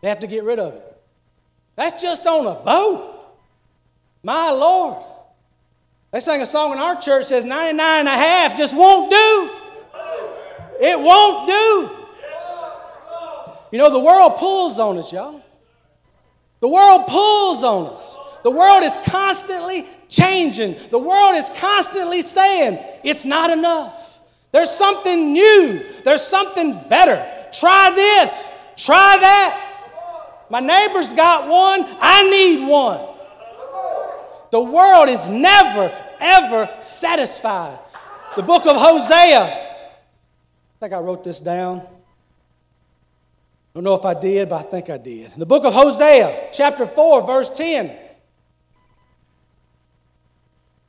They 0.00 0.08
have 0.08 0.20
to 0.20 0.26
get 0.26 0.44
rid 0.44 0.58
of 0.58 0.74
it. 0.74 0.96
That's 1.74 2.00
just 2.00 2.26
on 2.26 2.46
a 2.46 2.54
boat. 2.54 3.12
My 4.22 4.50
Lord. 4.50 5.04
They 6.10 6.20
sang 6.20 6.40
a 6.40 6.46
song 6.46 6.72
in 6.72 6.78
our 6.78 7.00
church 7.00 7.26
says 7.26 7.44
99 7.44 7.98
and 8.00 8.08
a 8.08 8.10
half 8.10 8.56
just 8.56 8.74
won't 8.74 9.10
do. 9.10 9.50
It 10.80 10.98
won't 10.98 11.46
do. 11.46 11.90
You 13.70 13.78
know, 13.78 13.90
the 13.90 13.98
world 13.98 14.36
pulls 14.36 14.78
on 14.78 14.96
us, 14.96 15.12
y'all. 15.12 15.42
The 16.60 16.68
world 16.68 17.06
pulls 17.06 17.62
on 17.62 17.92
us. 17.92 18.16
The 18.42 18.50
world 18.50 18.84
is 18.84 18.96
constantly 19.06 19.86
changing. 20.08 20.76
The 20.90 20.98
world 20.98 21.34
is 21.34 21.50
constantly 21.56 22.22
saying 22.22 22.78
it's 23.04 23.24
not 23.24 23.50
enough. 23.50 24.15
There's 24.52 24.70
something 24.70 25.32
new. 25.32 25.84
There's 26.04 26.22
something 26.22 26.80
better. 26.88 27.26
Try 27.52 27.90
this. 27.94 28.54
Try 28.76 29.18
that. 29.20 29.62
My 30.48 30.60
neighbor's 30.60 31.12
got 31.12 31.48
one. 31.48 31.84
I 32.00 32.28
need 32.30 32.68
one. 32.68 33.00
The 34.50 34.60
world 34.60 35.08
is 35.08 35.28
never, 35.28 35.92
ever 36.20 36.78
satisfied. 36.80 37.78
The 38.36 38.42
book 38.42 38.66
of 38.66 38.76
Hosea, 38.76 39.40
I 39.40 40.78
think 40.78 40.92
I 40.92 40.98
wrote 41.00 41.24
this 41.24 41.40
down. 41.40 41.80
I 41.80 41.84
don't 43.74 43.84
know 43.84 43.94
if 43.94 44.04
I 44.04 44.14
did, 44.14 44.48
but 44.48 44.66
I 44.66 44.70
think 44.70 44.88
I 44.88 44.98
did. 44.98 45.32
The 45.36 45.46
book 45.46 45.64
of 45.64 45.74
Hosea, 45.74 46.50
chapter 46.52 46.86
4, 46.86 47.26
verse 47.26 47.50
10. 47.50 47.94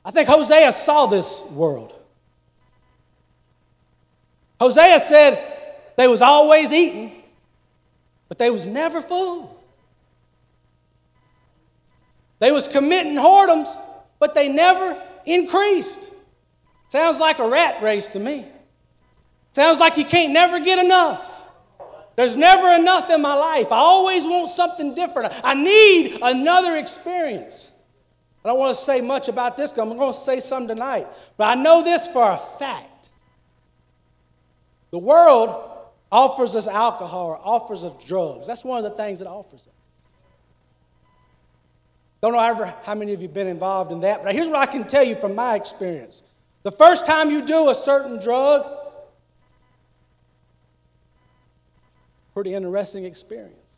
I 0.04 0.10
think 0.10 0.28
Hosea 0.28 0.72
saw 0.72 1.06
this 1.06 1.42
world. 1.50 1.97
Hosea 4.60 4.98
said 4.98 5.56
they 5.96 6.08
was 6.08 6.22
always 6.22 6.72
eating, 6.72 7.22
but 8.28 8.38
they 8.38 8.50
was 8.50 8.66
never 8.66 9.00
full. 9.00 9.56
They 12.40 12.52
was 12.52 12.68
committing 12.68 13.14
whoredoms, 13.14 13.68
but 14.18 14.34
they 14.34 14.48
never 14.48 15.00
increased. 15.26 16.10
Sounds 16.88 17.18
like 17.18 17.38
a 17.38 17.48
rat 17.48 17.82
race 17.82 18.08
to 18.08 18.18
me. 18.18 18.46
Sounds 19.52 19.78
like 19.78 19.96
you 19.96 20.04
can't 20.04 20.32
never 20.32 20.60
get 20.60 20.78
enough. 20.78 21.44
There's 22.16 22.36
never 22.36 22.72
enough 22.72 23.10
in 23.10 23.22
my 23.22 23.34
life. 23.34 23.70
I 23.70 23.76
always 23.76 24.24
want 24.24 24.50
something 24.50 24.94
different. 24.94 25.32
I 25.44 25.54
need 25.54 26.18
another 26.20 26.76
experience. 26.76 27.70
I 28.44 28.48
don't 28.48 28.58
want 28.58 28.76
to 28.76 28.82
say 28.82 29.00
much 29.00 29.28
about 29.28 29.56
this 29.56 29.70
because 29.70 29.88
I'm 29.88 29.96
going 29.96 30.12
to 30.12 30.18
say 30.18 30.40
some 30.40 30.66
tonight. 30.66 31.06
But 31.36 31.56
I 31.56 31.60
know 31.60 31.84
this 31.84 32.08
for 32.08 32.28
a 32.28 32.36
fact. 32.36 32.97
The 34.90 34.98
world 34.98 35.64
offers 36.10 36.56
us 36.56 36.66
alcohol 36.66 37.28
or 37.28 37.40
offers 37.42 37.84
us 37.84 37.94
drugs. 38.04 38.46
That's 38.46 38.64
one 38.64 38.82
of 38.82 38.84
the 38.84 38.96
things 38.96 39.20
it 39.20 39.26
offers 39.26 39.60
us. 39.60 39.74
Don't 42.22 42.32
know 42.32 42.40
ever 42.40 42.74
how 42.82 42.94
many 42.94 43.12
of 43.12 43.20
you 43.20 43.28
have 43.28 43.34
been 43.34 43.46
involved 43.46 43.92
in 43.92 44.00
that, 44.00 44.24
but 44.24 44.34
here's 44.34 44.48
what 44.48 44.56
I 44.58 44.66
can 44.66 44.86
tell 44.86 45.04
you 45.04 45.14
from 45.14 45.34
my 45.34 45.54
experience. 45.54 46.22
The 46.64 46.72
first 46.72 47.06
time 47.06 47.30
you 47.30 47.46
do 47.46 47.70
a 47.70 47.74
certain 47.74 48.18
drug, 48.18 48.66
pretty 52.34 52.54
interesting 52.54 53.04
experience. 53.04 53.76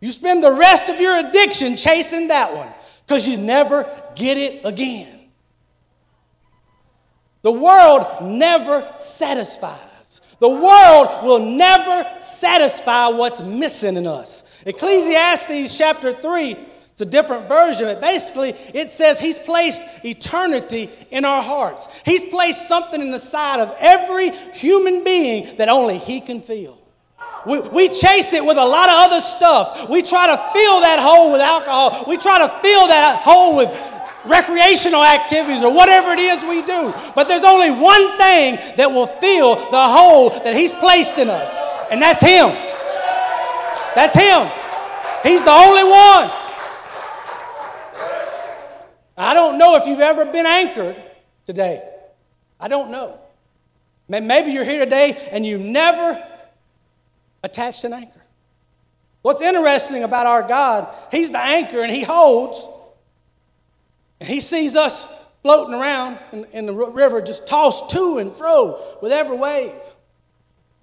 You 0.00 0.10
spend 0.10 0.42
the 0.42 0.52
rest 0.52 0.88
of 0.88 1.00
your 1.00 1.16
addiction 1.18 1.76
chasing 1.76 2.28
that 2.28 2.54
one 2.54 2.68
because 3.06 3.28
you 3.28 3.36
never 3.36 3.88
get 4.16 4.36
it 4.36 4.64
again. 4.64 5.30
The 7.42 7.52
world 7.52 8.24
never 8.24 8.92
satisfies. 8.98 9.93
The 10.38 10.48
world 10.48 11.24
will 11.24 11.38
never 11.38 12.08
satisfy 12.20 13.08
what's 13.08 13.40
missing 13.40 13.96
in 13.96 14.06
us. 14.06 14.42
Ecclesiastes 14.66 15.76
chapter 15.76 16.12
3 16.12 16.56
it's 16.94 17.00
a 17.00 17.06
different 17.06 17.48
version, 17.48 17.86
but 17.86 18.00
basically 18.00 18.50
it 18.72 18.88
says 18.88 19.18
He's 19.18 19.36
placed 19.36 19.82
eternity 20.04 20.88
in 21.10 21.24
our 21.24 21.42
hearts. 21.42 21.88
He's 22.04 22.24
placed 22.24 22.68
something 22.68 23.00
in 23.00 23.10
the 23.10 23.18
side 23.18 23.58
of 23.58 23.74
every 23.80 24.30
human 24.52 25.02
being 25.02 25.56
that 25.56 25.68
only 25.68 25.98
He 25.98 26.20
can 26.20 26.40
feel. 26.40 26.78
We, 27.46 27.60
we 27.60 27.88
chase 27.88 28.32
it 28.32 28.44
with 28.44 28.56
a 28.56 28.64
lot 28.64 28.88
of 28.88 29.10
other 29.10 29.20
stuff. 29.20 29.88
We 29.90 30.02
try 30.02 30.28
to 30.28 30.36
fill 30.36 30.80
that 30.80 31.00
hole 31.00 31.32
with 31.32 31.40
alcohol. 31.40 32.04
We 32.06 32.16
try 32.16 32.38
to 32.38 32.48
fill 32.62 32.86
that 32.86 33.22
hole 33.22 33.56
with 33.56 33.70
recreational 34.26 35.04
activities 35.04 35.62
or 35.62 35.72
whatever 35.72 36.12
it 36.12 36.18
is 36.18 36.44
we 36.44 36.62
do. 36.62 36.92
But 37.14 37.28
there's 37.28 37.44
only 37.44 37.70
one 37.70 38.16
thing 38.16 38.56
that 38.76 38.90
will 38.90 39.06
fill 39.06 39.56
the 39.56 39.88
hole 39.88 40.30
that 40.30 40.54
He's 40.56 40.72
placed 40.72 41.18
in 41.18 41.28
us, 41.30 41.54
and 41.90 42.00
that's 42.00 42.22
Him. 42.22 42.48
That's 43.94 44.14
Him. 44.14 44.48
He's 45.22 45.42
the 45.42 45.50
only 45.50 45.84
one. 45.84 46.30
I 49.16 49.32
don't 49.32 49.58
know 49.58 49.76
if 49.76 49.86
you've 49.86 50.00
ever 50.00 50.24
been 50.24 50.46
anchored 50.46 51.00
today. 51.46 51.88
I 52.58 52.68
don't 52.68 52.90
know. 52.90 53.18
Maybe 54.08 54.52
you're 54.52 54.64
here 54.64 54.84
today 54.84 55.28
and 55.30 55.46
you 55.46 55.58
never 55.58 56.22
attached 57.42 57.84
an 57.84 57.92
anchor. 57.92 58.20
What's 59.22 59.40
interesting 59.40 60.02
about 60.02 60.26
our 60.26 60.42
God, 60.42 60.94
He's 61.10 61.30
the 61.30 61.42
anchor 61.42 61.80
and 61.80 61.90
He 61.90 62.02
holds, 62.02 62.66
and 64.24 64.32
He 64.32 64.40
sees 64.40 64.74
us 64.74 65.06
floating 65.42 65.74
around 65.74 66.18
in, 66.32 66.46
in 66.54 66.64
the 66.64 66.72
river, 66.72 67.20
just 67.20 67.46
tossed 67.46 67.90
to 67.90 68.16
and 68.16 68.32
fro 68.32 68.80
with 69.02 69.12
every 69.12 69.36
wave. 69.36 69.74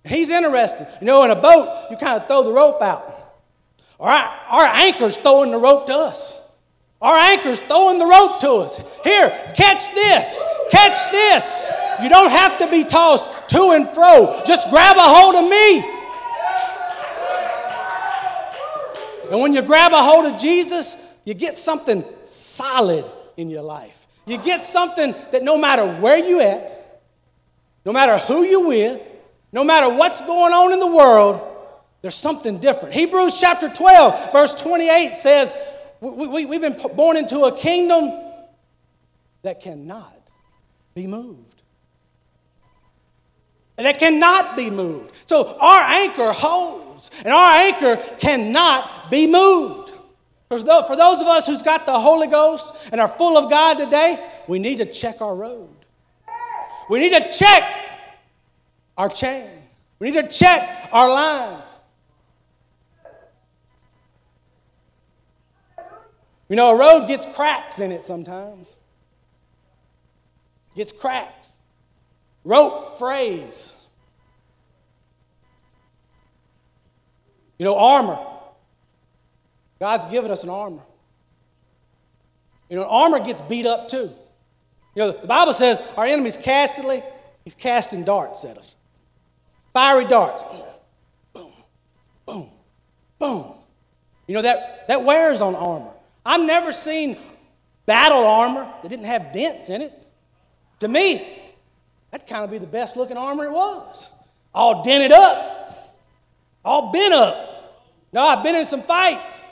He's 0.06 0.30
interested. 0.30 0.88
You 1.00 1.08
know, 1.08 1.24
in 1.24 1.32
a 1.32 1.36
boat, 1.36 1.88
you 1.90 1.98
kind 1.98 2.22
of 2.22 2.28
throw 2.28 2.44
the 2.44 2.52
rope 2.54 2.84
out. 2.84 3.04
Our, 4.00 4.12
our 4.12 4.66
anchor's 4.76 5.18
throwing 5.18 5.50
the 5.50 5.58
rope 5.58 5.88
to 5.88 5.94
us. 5.94 6.40
Our 7.02 7.16
anchor's 7.16 7.60
throwing 7.62 7.98
the 7.98 8.06
rope 8.06 8.42
to 8.42 8.52
us. 8.58 8.80
Here, 9.04 9.32
catch 9.56 9.92
this. 9.96 10.44
Catch 10.70 11.10
this. 11.10 11.72
You 12.04 12.10
don't 12.10 12.30
have 12.30 12.60
to 12.60 12.70
be 12.70 12.84
tossed 12.84 13.32
to 13.50 13.72
and 13.72 13.90
fro. 13.90 14.44
Just 14.46 14.70
grab 14.70 14.98
a 14.98 15.02
hold 15.02 15.34
of 15.34 15.50
me. 15.50 15.80
And 19.32 19.42
when 19.42 19.52
you 19.52 19.64
grab 19.64 19.94
a 19.94 20.04
hold 20.04 20.28
of 20.28 20.40
Jesus, 20.40 20.96
you 21.26 21.34
get 21.34 21.58
something 21.58 22.06
solid 22.26 23.10
in 23.38 23.50
your 23.50 23.62
life. 23.62 24.08
You 24.26 24.38
get 24.38 24.62
something 24.62 25.16
that 25.32 25.44
no 25.44 25.58
matter 25.58 26.00
where 26.00 26.18
you 26.18 26.42
at, 26.42 27.02
no 27.86 27.92
matter 27.92 28.18
who 28.18 28.44
you 28.44 28.68
with, 28.68 29.08
no 29.52 29.64
matter 29.64 29.90
what's 29.90 30.22
going 30.22 30.54
on 30.54 30.74
in 30.74 30.80
the 30.80 30.88
world, 30.88 31.48
there's 32.02 32.16
something 32.16 32.60
different. 32.60 32.94
Hebrews 32.94 33.40
chapter 33.40 33.68
12, 33.68 34.32
verse 34.32 34.56
28 34.56 35.14
says, 35.14 35.56
we, 36.00 36.28
we, 36.28 36.46
We've 36.46 36.62
been 36.62 36.78
born 36.96 37.18
into 37.18 37.42
a 37.42 37.56
kingdom 37.56 38.12
that 39.44 39.62
cannot 39.62 40.18
be 40.94 41.08
moved. 41.08 41.62
That 43.78 43.98
cannot 43.98 44.56
be 44.56 44.70
moved. 44.70 45.16
So 45.26 45.58
our 45.60 45.82
anchor 45.82 46.32
holds 46.32 47.10
and 47.20 47.30
our 47.30 47.54
anchor 47.54 47.98
cannot 48.20 49.10
be 49.10 49.26
moved. 49.26 49.81
For 50.52 50.98
those 50.98 51.22
of 51.22 51.28
us 51.28 51.48
who's 51.48 51.62
got 51.62 51.86
the 51.86 51.98
Holy 51.98 52.28
Ghost 52.28 52.76
and 52.92 53.00
are 53.00 53.08
full 53.08 53.38
of 53.38 53.50
God 53.50 53.78
today, 53.78 54.22
we 54.50 54.60
need 54.60 54.80
to 54.80 54.86
check 54.86 55.22
our 55.22 55.34
rode. 55.34 55.70
We 56.90 57.00
need 57.00 57.12
to 57.12 57.32
check 57.32 57.64
our 58.98 59.08
chain. 59.08 59.48
We 60.00 60.12
need 60.12 60.22
to 60.22 60.28
check 60.28 60.90
our 60.92 61.08
line. 61.08 61.62
You 66.50 66.58
know, 66.58 66.72
a 66.72 66.76
rode 66.76 67.08
gets 67.08 67.26
cracks 67.28 67.80
in 67.80 67.94
it 67.94 68.04
sometimes. 68.04 68.76
Gets 70.76 70.92
cracks. 70.92 71.54
Rope 72.44 73.00
frays. 73.00 73.74
You 77.58 77.64
know, 77.64 77.78
armor. 77.78 78.20
God's 79.82 80.06
given 80.06 80.30
us 80.30 80.44
an 80.44 80.52
armor. 80.52 80.84
You 82.70 82.78
know, 82.78 82.86
armor 82.86 83.20
gets 83.20 83.42
beat 83.42 83.66
up 83.66 83.88
too. 83.88 84.12
You 84.94 85.02
know, 85.02 85.12
the 85.12 85.26
Bible 85.26 85.54
says 85.54 85.82
our 85.98 86.06
enemy's 86.06 86.38
castly, 86.38 87.02
he's 87.44 87.56
casting 87.56 88.04
darts 88.04 88.46
at 88.46 88.60
us. 88.60 88.76
Fiery 89.74 90.06
darts. 90.06 90.44
Boom, 90.44 90.62
boom, 91.34 91.54
boom, 92.28 92.50
boom. 93.18 93.54
You 94.28 94.36
know, 94.36 94.44
that, 94.44 94.88
that 94.88 95.04
wears 95.04 95.42
on 95.42 95.56
armor. 95.56 95.94
I've 96.24 96.46
never 96.46 96.72
seen 96.72 97.18
battle 97.88 98.24
armor 98.24 98.72
that 98.84 98.88
didn't 98.88 99.06
have 99.06 99.34
dents 99.34 99.72
in 99.72 99.82
it. 99.82 99.94
To 100.82 100.88
me, 100.88 101.28
that'd 102.12 102.28
kind 102.28 102.44
of 102.44 102.52
be 102.52 102.60
the 102.60 102.68
best 102.68 102.98
looking 102.98 103.18
armor 103.18 103.46
it 103.46 103.52
was. 103.52 104.12
All 104.54 104.84
dented 104.84 105.12
up, 105.12 105.98
all 106.64 106.92
bent 106.92 107.16
up. 107.16 107.48
No, 108.14 108.22
I've 108.22 108.44
been 108.44 108.56
in 108.56 108.66
some 108.66 108.84
fights. 108.84 109.44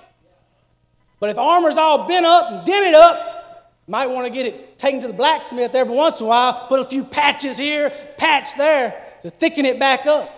But 1.19 1.29
if 1.29 1.37
armor's 1.37 1.75
all 1.75 2.07
bent 2.07 2.25
up 2.25 2.51
and 2.51 2.65
dented 2.65 2.93
up, 2.93 3.39
might 3.87 4.07
want 4.07 4.27
to 4.27 4.31
get 4.31 4.45
it 4.45 4.77
taken 4.77 5.01
to 5.01 5.07
the 5.07 5.13
blacksmith 5.13 5.73
every 5.73 5.95
once 5.95 6.19
in 6.19 6.27
a 6.27 6.29
while, 6.29 6.67
put 6.67 6.79
a 6.79 6.85
few 6.85 7.03
patches 7.03 7.57
here, 7.57 7.91
patch 8.17 8.55
there 8.55 9.03
to 9.23 9.29
thicken 9.29 9.65
it 9.65 9.79
back 9.79 10.05
up. 10.05 10.29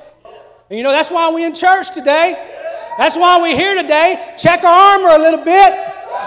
And 0.69 0.77
you 0.77 0.83
know, 0.83 0.91
that's 0.91 1.11
why 1.11 1.29
we're 1.31 1.45
in 1.45 1.53
church 1.53 1.93
today. 1.93 2.57
That's 2.97 3.17
why 3.17 3.41
we're 3.41 3.55
here 3.55 3.79
today. 3.81 4.35
Check 4.37 4.63
our 4.63 4.99
armor 4.99 5.09
a 5.09 5.17
little 5.17 5.43
bit. 5.43 5.73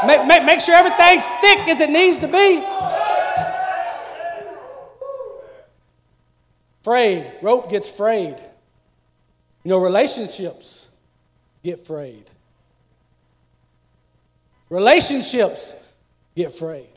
Make, 0.07 0.27
make, 0.27 0.45
make 0.45 0.61
sure 0.61 0.75
everything's 0.75 1.25
thick 1.41 1.61
as 1.69 1.81
it 1.81 1.91
needs 1.91 2.19
to 2.19 2.29
be. 2.29 2.63
Frayed. 6.83 7.33
Rope 7.41 7.71
gets 7.71 7.89
frayed. 7.91 8.37
You 9.63 9.71
know, 9.71 9.79
relationships 9.79 10.89
get 11.63 11.87
frayed. 11.87 12.31
Relationships 14.69 15.75
get 16.35 16.53
frayed. 16.53 16.89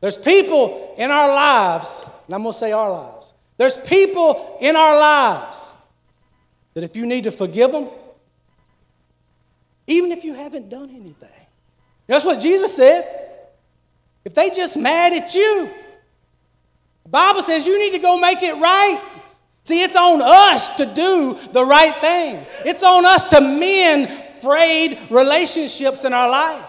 There's 0.00 0.16
people 0.16 0.94
in 0.96 1.10
our 1.10 1.28
lives, 1.28 2.06
and 2.26 2.34
I'm 2.34 2.42
going 2.42 2.52
to 2.52 2.58
say 2.58 2.72
our 2.72 2.90
lives. 2.90 3.32
There's 3.56 3.78
people 3.78 4.56
in 4.60 4.76
our 4.76 4.98
lives 4.98 5.72
that 6.74 6.84
if 6.84 6.94
you 6.96 7.06
need 7.06 7.24
to 7.24 7.30
forgive 7.30 7.72
them, 7.72 7.88
even 9.86 10.12
if 10.12 10.24
you 10.24 10.34
haven't 10.34 10.68
done 10.68 10.90
anything, 10.90 11.46
that's 12.06 12.24
what 12.24 12.40
Jesus 12.40 12.74
said. 12.74 13.26
If 14.24 14.34
they 14.34 14.50
just 14.50 14.76
mad 14.76 15.12
at 15.12 15.34
you, 15.34 15.68
the 17.02 17.08
Bible 17.08 17.42
says 17.42 17.66
you 17.66 17.78
need 17.78 17.92
to 17.92 17.98
go 17.98 18.20
make 18.20 18.42
it 18.42 18.54
right. 18.54 19.02
See, 19.64 19.82
it's 19.82 19.96
on 19.96 20.20
us 20.22 20.76
to 20.76 20.86
do 20.86 21.38
the 21.52 21.64
right 21.64 21.96
thing. 22.00 22.46
It's 22.64 22.82
on 22.82 23.04
us 23.04 23.24
to 23.24 23.40
mend 23.40 24.08
frayed 24.40 24.98
relationships 25.10 26.04
in 26.04 26.12
our 26.12 26.28
life. 26.30 26.67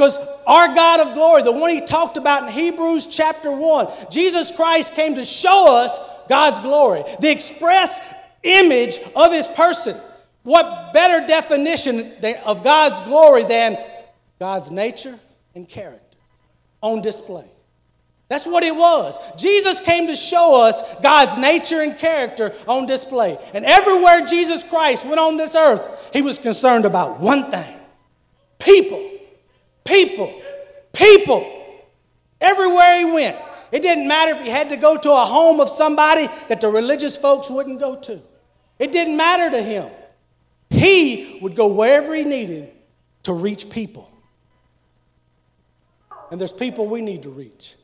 Because 0.00 0.18
our 0.46 0.74
God 0.74 1.00
of 1.00 1.12
glory, 1.12 1.42
the 1.42 1.52
one 1.52 1.68
he 1.68 1.82
talked 1.82 2.16
about 2.16 2.44
in 2.44 2.48
Hebrews 2.48 3.04
chapter 3.04 3.52
1, 3.52 3.86
Jesus 4.10 4.50
Christ 4.50 4.94
came 4.94 5.16
to 5.16 5.26
show 5.26 5.76
us 5.76 5.98
God's 6.26 6.58
glory, 6.60 7.04
the 7.20 7.30
express 7.30 8.00
image 8.42 8.98
of 9.14 9.30
his 9.30 9.46
person. 9.46 9.98
What 10.42 10.94
better 10.94 11.26
definition 11.26 12.14
of 12.46 12.64
God's 12.64 12.98
glory 13.02 13.44
than 13.44 13.76
God's 14.38 14.70
nature 14.70 15.18
and 15.54 15.68
character 15.68 16.16
on 16.82 17.02
display? 17.02 17.44
That's 18.28 18.46
what 18.46 18.64
it 18.64 18.74
was. 18.74 19.18
Jesus 19.36 19.80
came 19.80 20.06
to 20.06 20.16
show 20.16 20.62
us 20.62 20.82
God's 21.02 21.36
nature 21.36 21.82
and 21.82 21.98
character 21.98 22.54
on 22.66 22.86
display. 22.86 23.36
And 23.52 23.66
everywhere 23.66 24.24
Jesus 24.24 24.64
Christ 24.64 25.04
went 25.04 25.20
on 25.20 25.36
this 25.36 25.54
earth, 25.54 26.08
he 26.14 26.22
was 26.22 26.38
concerned 26.38 26.86
about 26.86 27.20
one 27.20 27.50
thing 27.50 27.76
people. 28.58 29.10
People. 29.84 30.40
People. 30.92 31.46
Everywhere 32.40 32.98
he 32.98 33.04
went. 33.04 33.36
It 33.72 33.82
didn't 33.82 34.08
matter 34.08 34.32
if 34.32 34.42
he 34.42 34.48
had 34.48 34.70
to 34.70 34.76
go 34.76 34.96
to 34.96 35.12
a 35.12 35.24
home 35.24 35.60
of 35.60 35.68
somebody 35.68 36.28
that 36.48 36.60
the 36.60 36.68
religious 36.68 37.16
folks 37.16 37.50
wouldn't 37.50 37.78
go 37.78 37.96
to. 37.96 38.20
It 38.78 38.92
didn't 38.92 39.16
matter 39.16 39.50
to 39.50 39.62
him. 39.62 39.88
He 40.70 41.38
would 41.42 41.54
go 41.54 41.68
wherever 41.68 42.14
he 42.14 42.24
needed 42.24 42.72
to 43.24 43.32
reach 43.32 43.70
people. 43.70 44.10
And 46.30 46.40
there's 46.40 46.52
people 46.52 46.86
we 46.86 47.00
need 47.00 47.24
to 47.24 47.30
reach. 47.30 47.74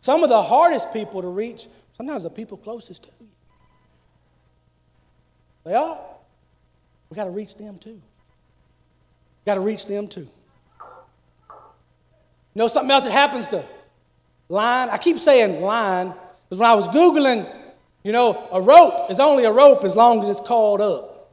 Some 0.00 0.22
of 0.22 0.28
the 0.28 0.42
hardest 0.42 0.92
people 0.92 1.22
to 1.22 1.28
reach, 1.28 1.68
sometimes 1.96 2.22
the 2.22 2.30
people 2.30 2.56
closest 2.56 3.04
to 3.04 3.10
you. 3.20 3.28
They 5.64 5.74
are. 5.74 5.98
We 7.08 7.14
got 7.16 7.24
to 7.24 7.30
reach 7.30 7.56
them 7.56 7.78
too. 7.78 8.00
Got 9.46 9.54
to 9.54 9.60
reach 9.60 9.86
them 9.86 10.06
too. 10.08 10.28
You 12.54 12.58
know 12.58 12.68
something 12.68 12.90
else 12.90 13.04
that 13.04 13.12
happens 13.12 13.48
to 13.48 13.64
line. 14.48 14.88
I 14.90 14.98
keep 14.98 15.18
saying 15.18 15.62
line 15.62 16.12
because 16.48 16.58
when 16.58 16.68
I 16.68 16.74
was 16.74 16.88
Googling, 16.88 17.50
you 18.02 18.12
know, 18.12 18.48
a 18.52 18.60
rope 18.60 19.10
is 19.10 19.20
only 19.20 19.44
a 19.44 19.52
rope 19.52 19.84
as 19.84 19.94
long 19.94 20.22
as 20.22 20.28
it's 20.28 20.40
called 20.40 20.80
up. 20.80 21.30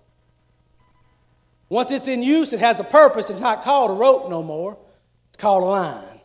Once 1.70 1.92
it's 1.92 2.08
in 2.08 2.22
use, 2.22 2.54
it 2.54 2.60
has 2.60 2.80
a 2.80 2.84
purpose. 2.84 3.30
It's 3.30 3.42
not 3.42 3.64
called 3.64 3.92
a 3.92 3.94
rope 3.94 4.30
no 4.30 4.44
more, 4.44 4.78
it's 5.30 5.38
called 5.38 5.64
a 5.64 5.66
line. 5.66 6.20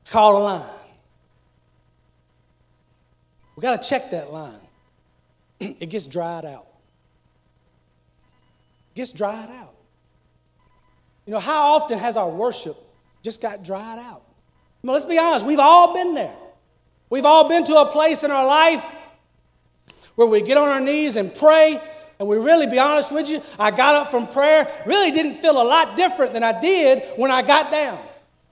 It's 0.00 0.10
called 0.10 0.40
a 0.40 0.44
line. 0.44 0.78
We 3.56 3.60
got 3.60 3.80
to 3.80 3.88
check 3.88 4.10
that 4.10 4.32
line. 4.32 4.60
it 5.60 5.90
gets 5.90 6.06
dried 6.06 6.44
out. 6.44 6.66
Gets 8.94 9.12
dried 9.12 9.50
out. 9.50 9.74
You 11.26 11.32
know, 11.32 11.40
how 11.40 11.74
often 11.74 11.98
has 11.98 12.16
our 12.16 12.28
worship 12.28 12.76
just 13.22 13.40
got 13.40 13.62
dried 13.62 13.98
out? 13.98 14.22
I 14.82 14.86
mean, 14.86 14.92
let's 14.92 15.06
be 15.06 15.18
honest, 15.18 15.46
we've 15.46 15.58
all 15.58 15.94
been 15.94 16.14
there. 16.14 16.34
We've 17.08 17.24
all 17.24 17.48
been 17.48 17.64
to 17.64 17.76
a 17.76 17.86
place 17.86 18.24
in 18.24 18.30
our 18.30 18.46
life 18.46 18.90
where 20.14 20.26
we 20.26 20.42
get 20.42 20.56
on 20.56 20.68
our 20.68 20.80
knees 20.80 21.16
and 21.16 21.34
pray, 21.34 21.80
and 22.18 22.28
we 22.28 22.36
really, 22.36 22.66
be 22.66 22.78
honest 22.78 23.12
with 23.12 23.28
you, 23.28 23.42
I 23.58 23.70
got 23.70 23.94
up 23.94 24.10
from 24.10 24.26
prayer, 24.26 24.70
really 24.86 25.10
didn't 25.10 25.36
feel 25.36 25.60
a 25.60 25.64
lot 25.64 25.96
different 25.96 26.32
than 26.32 26.42
I 26.42 26.58
did 26.58 27.02
when 27.16 27.30
I 27.30 27.42
got 27.42 27.70
down. 27.70 27.98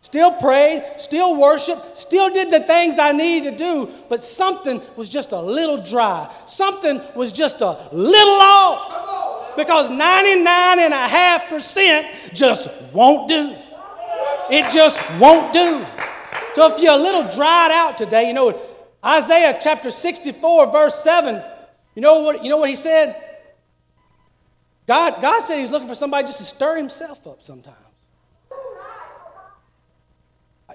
Still 0.02 0.32
prayed, 0.32 0.82
still 0.96 1.38
worshiped, 1.38 1.98
still 1.98 2.30
did 2.30 2.50
the 2.50 2.60
things 2.60 2.98
I 2.98 3.12
needed 3.12 3.52
to 3.52 3.58
do, 3.58 3.90
but 4.08 4.22
something 4.22 4.80
was 4.96 5.08
just 5.08 5.32
a 5.32 5.40
little 5.40 5.82
dry. 5.82 6.32
Something 6.46 7.02
was 7.14 7.32
just 7.32 7.60
a 7.60 7.88
little 7.92 8.40
off. 8.40 9.29
Because 9.56 9.90
99.5% 9.90 12.34
just 12.34 12.70
won't 12.92 13.28
do. 13.28 13.56
It 14.50 14.70
just 14.72 15.02
won't 15.18 15.52
do. 15.52 15.84
So 16.54 16.74
if 16.74 16.82
you're 16.82 16.92
a 16.92 16.96
little 16.96 17.22
dried 17.22 17.70
out 17.70 17.98
today, 17.98 18.26
you 18.26 18.32
know, 18.32 18.60
Isaiah 19.04 19.58
chapter 19.60 19.90
64, 19.90 20.72
verse 20.72 21.02
7, 21.02 21.42
you 21.94 22.02
know 22.02 22.20
what, 22.20 22.42
you 22.42 22.50
know 22.50 22.56
what 22.56 22.68
he 22.68 22.76
said? 22.76 23.14
God, 24.86 25.22
God 25.22 25.42
said 25.44 25.60
he's 25.60 25.70
looking 25.70 25.88
for 25.88 25.94
somebody 25.94 26.26
just 26.26 26.38
to 26.38 26.44
stir 26.44 26.76
himself 26.76 27.26
up 27.26 27.42
sometimes. 27.42 27.76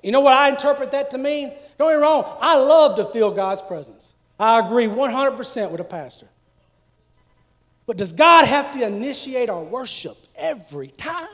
You 0.04 0.12
know 0.12 0.22
what 0.22 0.34
I 0.34 0.50
interpret 0.50 0.92
that 0.92 1.12
to 1.12 1.18
mean? 1.18 1.52
Don't 1.78 1.90
get 1.90 1.98
me 1.98 2.02
wrong, 2.02 2.26
I 2.40 2.58
love 2.58 2.98
to 2.98 3.06
feel 3.06 3.32
God's 3.32 3.62
presence. 3.62 4.14
I 4.40 4.60
agree 4.60 4.86
100% 4.86 5.72
with 5.72 5.82
a 5.82 5.86
pastor. 5.86 6.28
But 7.88 7.98
does 7.98 8.14
God 8.14 8.46
have 8.46 8.72
to 8.74 8.86
initiate 8.86 9.50
our 9.50 9.64
worship 9.64 10.18
every 10.36 10.88
time? 10.88 11.28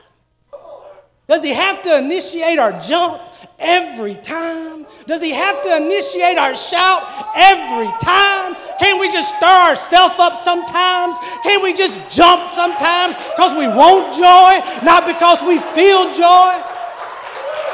Does 1.28 1.42
he 1.42 1.54
have 1.54 1.82
to 1.84 1.96
initiate 1.96 2.58
our 2.58 2.78
jump 2.78 3.22
every 3.58 4.16
time? 4.16 4.84
Does 5.06 5.22
he 5.22 5.30
have 5.30 5.62
to 5.62 5.76
initiate 5.76 6.36
our 6.36 6.54
shout 6.54 7.02
every 7.34 7.88
time? 8.02 8.54
Can't 8.78 9.00
we 9.00 9.08
just 9.10 9.34
stir 9.36 9.46
ourselves 9.46 10.18
up 10.18 10.40
sometimes? 10.40 11.16
Can't 11.42 11.62
we 11.62 11.72
just 11.72 11.98
jump 12.10 12.50
sometimes 12.50 13.16
because 13.16 13.56
we 13.56 13.66
want 13.66 14.12
joy, 14.12 14.84
not 14.84 15.06
because 15.06 15.42
we 15.42 15.58
feel 15.58 16.12
joy? 16.12 16.52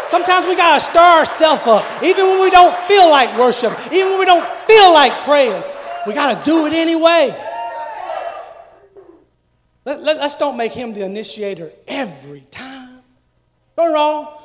Sometimes 0.09 0.47
we 0.47 0.55
got 0.55 0.79
to 0.79 0.85
stir 0.85 1.01
ourselves 1.01 1.67
up, 1.67 1.85
even 2.03 2.27
when 2.27 2.41
we 2.41 2.51
don't 2.51 2.77
feel 2.87 3.11
like 3.11 3.37
worship, 3.39 3.73
even 3.93 4.11
when 4.11 4.21
we 4.21 4.25
don't 4.25 4.47
feel 4.69 4.93
like 4.93 5.13
praying. 5.25 5.63
We 6.07 6.15
got 6.15 6.39
to 6.39 6.45
do 6.49 6.67
it 6.67 6.73
anyway. 6.73 7.35
Let, 9.89 10.03
let, 10.03 10.17
us 10.19 10.37
don't 10.37 10.59
make 10.59 10.73
him 10.73 10.93
the 10.93 11.03
initiator 11.03 11.73
every 11.87 12.43
time. 12.51 13.01
Don't 13.75 13.95
wrong. 13.95 14.37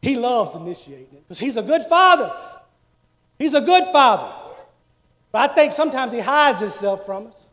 He 0.00 0.16
loves 0.16 0.54
initiating 0.54 1.08
it 1.12 1.24
because 1.24 1.40
he's 1.40 1.56
a 1.56 1.62
good 1.62 1.82
father. 1.82 2.32
He's 3.36 3.54
a 3.54 3.60
good 3.60 3.82
father. 3.86 4.32
But 5.32 5.50
I 5.50 5.54
think 5.54 5.72
sometimes 5.72 6.12
he 6.12 6.20
hides 6.20 6.60
himself 6.60 7.04
from 7.04 7.26
us 7.26 7.48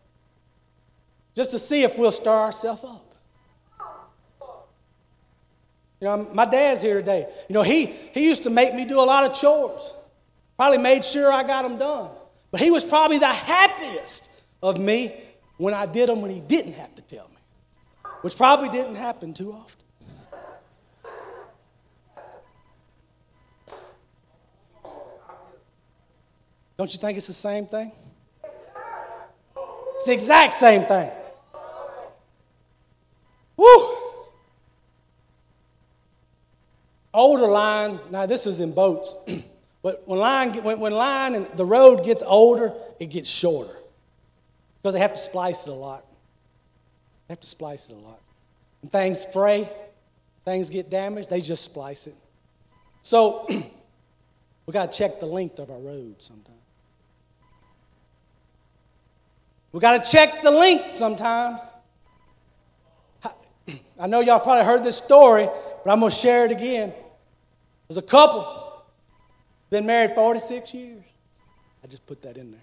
just 1.36 1.50
to 1.52 1.60
see 1.60 1.82
if 1.82 1.98
we'll 1.98 2.12
stir 2.12 2.30
ourselves 2.30 2.84
up. 2.84 3.16
You 6.00 6.08
know, 6.08 6.30
my 6.34 6.46
dad's 6.46 6.84
here 6.84 7.00
today. 7.00 7.28
You 7.50 7.56
know, 7.56 7.64
he, 7.64 7.88
he 7.88 8.28
used 8.28 8.44
to 8.44 8.52
make 8.52 8.76
me 8.76 8.86
do 8.86 9.00
a 9.00 9.02
lot 9.02 9.24
of 9.24 9.34
chores. 9.34 9.92
Probably 10.56 10.78
made 10.78 11.04
sure 11.04 11.34
I 11.34 11.42
got 11.42 11.64
them 11.64 11.80
done. 11.80 12.12
But 12.52 12.62
he 12.62 12.70
was 12.70 12.86
probably 12.86 13.18
the 13.18 13.26
happiest 13.26 14.30
of 14.62 14.78
me 14.78 15.25
when 15.58 15.74
I 15.74 15.86
did 15.86 16.10
them 16.10 16.22
when 16.22 16.32
he 16.32 16.40
didn't 16.40 16.74
have 16.74 16.94
to 16.96 17.02
tell 17.02 17.30
me, 17.30 18.12
which 18.22 18.36
probably 18.36 18.70
didn't 18.70 18.96
happen 18.96 19.34
too 19.34 19.54
often. 19.54 19.82
Don't 26.78 26.92
you 26.92 27.00
think 27.00 27.18
it's 27.18 27.28
the 27.28 27.34
same 27.34 27.68
thing? 27.68 27.92
It's 29.96 30.06
the 30.06 30.12
exact 30.12 30.54
same 30.54 30.84
thing. 30.84 31.10
Woo! 33.56 33.96
older 37.14 37.48
line, 37.48 37.98
now 38.12 38.26
this 38.26 38.46
is 38.46 38.60
in 38.60 38.74
boats, 38.74 39.16
but 39.82 40.06
when 40.06 40.20
line, 40.20 40.52
when, 40.64 40.82
when 40.82 40.92
line 40.92 41.34
and 41.34 41.48
the 41.56 41.66
rode 41.66 42.04
gets 42.04 42.22
older, 42.26 42.74
it 43.00 43.06
gets 43.06 43.30
shorter 43.30 43.74
because 44.86 44.94
they 44.94 45.00
have 45.00 45.14
to 45.14 45.20
splice 45.20 45.66
it 45.66 45.72
a 45.72 45.74
lot. 45.74 46.06
They 47.28 47.32
have 47.32 47.40
to 47.40 47.48
splice 47.48 47.90
it 47.90 47.94
a 47.94 47.98
lot. 47.98 48.20
And 48.84 48.92
things 48.92 49.26
fray, 49.34 49.68
things 50.44 50.70
get 50.70 50.92
damaged, 50.92 51.28
they 51.28 51.42
just 51.42 51.64
splice 51.64 52.06
it. 52.06 52.14
So 53.02 53.48
we 54.68 54.72
got 54.72 54.92
to 54.92 54.96
check 54.96 55.20
the 55.20 55.26
length 55.26 55.58
of 55.58 55.72
our 55.72 55.80
rode 55.80 56.18
sometimes. 56.20 56.56
We 59.72 59.80
got 59.80 60.04
to 60.04 60.12
check 60.12 60.44
the 60.44 60.52
length 60.52 60.94
sometimes. 60.94 61.62
I 64.00 64.06
know 64.06 64.20
y'all 64.20 64.40
probably 64.40 64.66
heard 64.66 64.84
this 64.84 64.98
story, 64.98 65.50
but 65.84 65.92
I'm 65.92 66.00
going 66.00 66.12
to 66.12 66.16
share 66.16 66.46
it 66.46 66.52
again. 66.52 66.94
There's 67.88 67.98
a 67.98 68.04
couple, 68.04 68.84
been 69.72 69.88
married 69.88 70.14
46 70.14 70.76
years. 70.76 71.04
I 71.84 71.88
just 71.88 72.06
put 72.06 72.22
that 72.22 72.38
in 72.38 72.56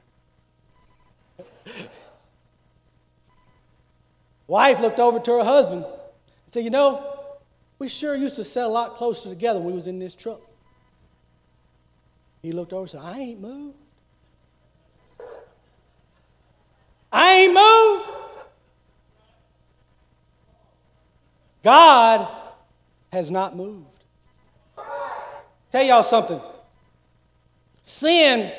there. 1.77 1.85
Wife 4.53 4.81
looked 4.81 5.01
over 5.01 5.19
to 5.19 5.33
her 5.39 5.45
husband 5.45 5.83
and 5.83 6.53
said, 6.53 6.63
You 6.63 6.69
know, 6.69 7.17
we 7.79 7.89
sure 7.89 8.15
used 8.15 8.37
to 8.37 8.45
sit 8.45 8.63
a 8.63 8.69
lot 8.69 8.97
closer 8.97 9.31
together 9.31 9.61
when 9.61 9.69
we 9.69 9.73
was 9.73 9.87
in 9.87 9.99
this 9.99 10.15
truck. 10.15 10.43
He 12.43 12.53
looked 12.53 12.75
over 12.75 12.83
and 12.83 12.91
said, 12.91 13.01
I 13.03 13.19
ain't 13.19 13.41
moved. 13.41 13.79
I 17.11 17.33
ain't 17.33 17.55
moved. 17.55 18.11
God 21.65 22.29
has 23.11 23.31
not 23.31 23.57
moved. 23.57 23.87
Tell 25.71 25.83
y'all 25.83 26.03
something. 26.03 26.43
Sin 27.83 28.53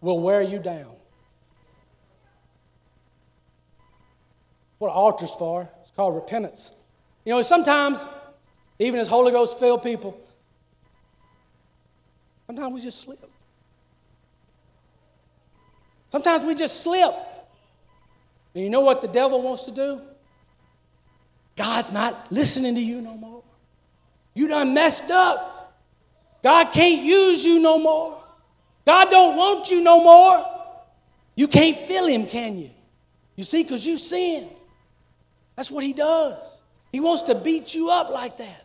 will 0.00 0.20
wear 0.20 0.42
you 0.42 0.60
down. 0.60 0.95
What 4.78 4.88
an 4.88 4.94
altar's 4.94 5.34
for. 5.34 5.68
It's 5.82 5.90
called 5.90 6.14
repentance. 6.14 6.70
You 7.24 7.32
know, 7.32 7.42
sometimes, 7.42 8.04
even 8.78 9.00
as 9.00 9.08
Holy 9.08 9.32
Ghost 9.32 9.58
filled 9.58 9.82
people, 9.82 10.20
sometimes 12.46 12.74
we 12.74 12.80
just 12.80 13.00
slip. 13.00 13.18
Sometimes 16.10 16.44
we 16.44 16.54
just 16.54 16.82
slip. 16.82 17.14
And 18.54 18.64
you 18.64 18.70
know 18.70 18.82
what 18.82 19.00
the 19.00 19.08
devil 19.08 19.42
wants 19.42 19.64
to 19.64 19.70
do? 19.70 20.00
God's 21.56 21.92
not 21.92 22.30
listening 22.30 22.74
to 22.74 22.80
you 22.80 23.00
no 23.00 23.16
more. 23.16 23.42
You 24.34 24.48
done 24.48 24.74
messed 24.74 25.10
up. 25.10 25.82
God 26.42 26.72
can't 26.72 27.02
use 27.02 27.44
you 27.44 27.58
no 27.58 27.78
more. 27.78 28.22
God 28.84 29.10
don't 29.10 29.36
want 29.36 29.70
you 29.70 29.82
no 29.82 30.04
more. 30.04 30.44
You 31.34 31.48
can't 31.48 31.76
feel 31.76 32.06
him, 32.06 32.26
can 32.26 32.58
you? 32.58 32.70
You 33.34 33.44
see, 33.44 33.62
because 33.62 33.86
you 33.86 33.96
sin. 33.96 34.48
That's 35.56 35.70
what 35.70 35.84
he 35.84 35.92
does. 35.92 36.60
He 36.92 37.00
wants 37.00 37.24
to 37.24 37.34
beat 37.34 37.74
you 37.74 37.90
up 37.90 38.10
like 38.10 38.36
that. 38.36 38.64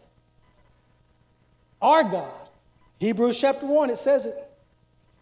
Our 1.81 2.03
God, 2.03 2.47
Hebrews 2.99 3.39
chapter 3.39 3.65
1, 3.65 3.89
it 3.89 3.97
says 3.97 4.25
it. 4.25 4.37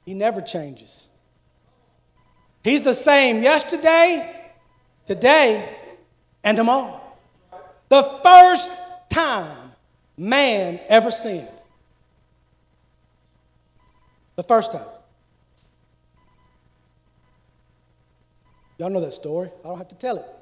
He 0.06 0.14
never 0.14 0.42
changes. 0.42 1.08
He's 2.64 2.82
the 2.82 2.94
same 2.94 3.42
yesterday, 3.42 4.36
today, 5.06 5.78
and 6.44 6.58
tomorrow. 6.58 7.00
The 7.88 8.04
first 8.24 8.72
time 9.10 9.72
man 10.18 10.80
ever 10.90 11.12
sinned, 11.12 11.48
the 14.36 14.44
first 14.44 14.72
time. 14.72 14.86
Y'all 18.78 18.90
know 18.90 19.02
that 19.02 19.14
story. 19.14 19.50
I 19.64 19.68
don't 19.68 19.78
have 19.78 19.90
to 19.90 19.96
tell 19.96 20.18
it. 20.18 20.39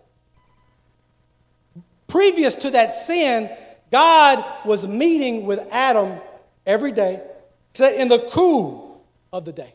Previous 2.08 2.56
to 2.56 2.70
that 2.72 2.94
sin, 2.94 3.50
God 3.92 4.44
was 4.66 4.88
meeting 4.88 5.46
with 5.46 5.66
Adam 5.72 6.20
every 6.66 6.92
day 6.92 7.22
in 7.80 8.08
the 8.08 8.20
cool 8.32 9.06
of 9.32 9.46
the 9.46 9.52
day. 9.52 9.74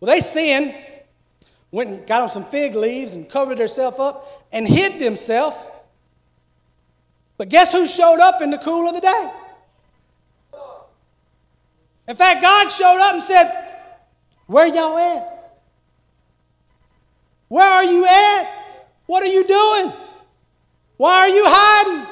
Well, 0.00 0.10
they 0.10 0.20
sinned, 0.20 0.74
went 1.70 1.90
and 1.90 2.06
got 2.06 2.20
them 2.20 2.28
some 2.30 2.50
fig 2.50 2.74
leaves 2.74 3.14
and 3.14 3.28
covered 3.28 3.58
themselves 3.58 3.98
up 3.98 4.46
and 4.50 4.66
hid 4.66 4.98
themselves. 4.98 5.56
But 7.36 7.48
guess 7.48 7.72
who 7.72 7.86
showed 7.86 8.20
up 8.20 8.42
in 8.42 8.50
the 8.50 8.58
cool 8.58 8.88
of 8.88 8.94
the 8.94 9.00
day? 9.00 9.32
In 12.08 12.16
fact, 12.16 12.42
God 12.42 12.68
showed 12.70 12.98
up 12.98 13.14
and 13.14 13.22
said, 13.22 13.52
Where 14.46 14.66
y'all 14.66 14.98
at? 14.98 15.60
Where 17.48 17.68
are 17.68 17.84
you 17.84 18.04
at? 18.04 18.48
What 19.06 19.22
are 19.22 19.26
you 19.26 19.46
doing? 19.46 19.92
Why 21.00 21.20
are 21.20 21.28
you 21.30 21.44
hiding? 21.46 22.06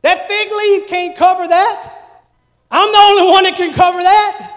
That 0.00 0.26
fig 0.26 0.50
leaf 0.50 0.88
can't 0.88 1.14
cover 1.18 1.46
that. 1.46 1.92
I'm 2.70 2.90
the 2.90 2.98
only 2.98 3.30
one 3.30 3.44
that 3.44 3.56
can 3.56 3.74
cover 3.74 3.98
that. 4.02 4.52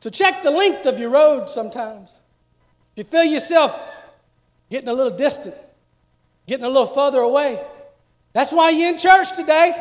So 0.00 0.10
check 0.10 0.42
the 0.42 0.50
length 0.50 0.84
of 0.84 1.00
your 1.00 1.08
rode 1.08 1.48
sometimes. 1.48 2.20
If 2.94 3.06
you 3.06 3.10
feel 3.10 3.24
yourself 3.24 3.74
getting 4.68 4.90
a 4.90 4.92
little 4.92 5.16
distant, 5.16 5.56
getting 6.46 6.66
a 6.66 6.68
little 6.68 6.84
further 6.84 7.20
away, 7.20 7.58
that's 8.34 8.52
why 8.52 8.68
you're 8.68 8.90
in 8.90 8.98
church 8.98 9.34
today. 9.34 9.72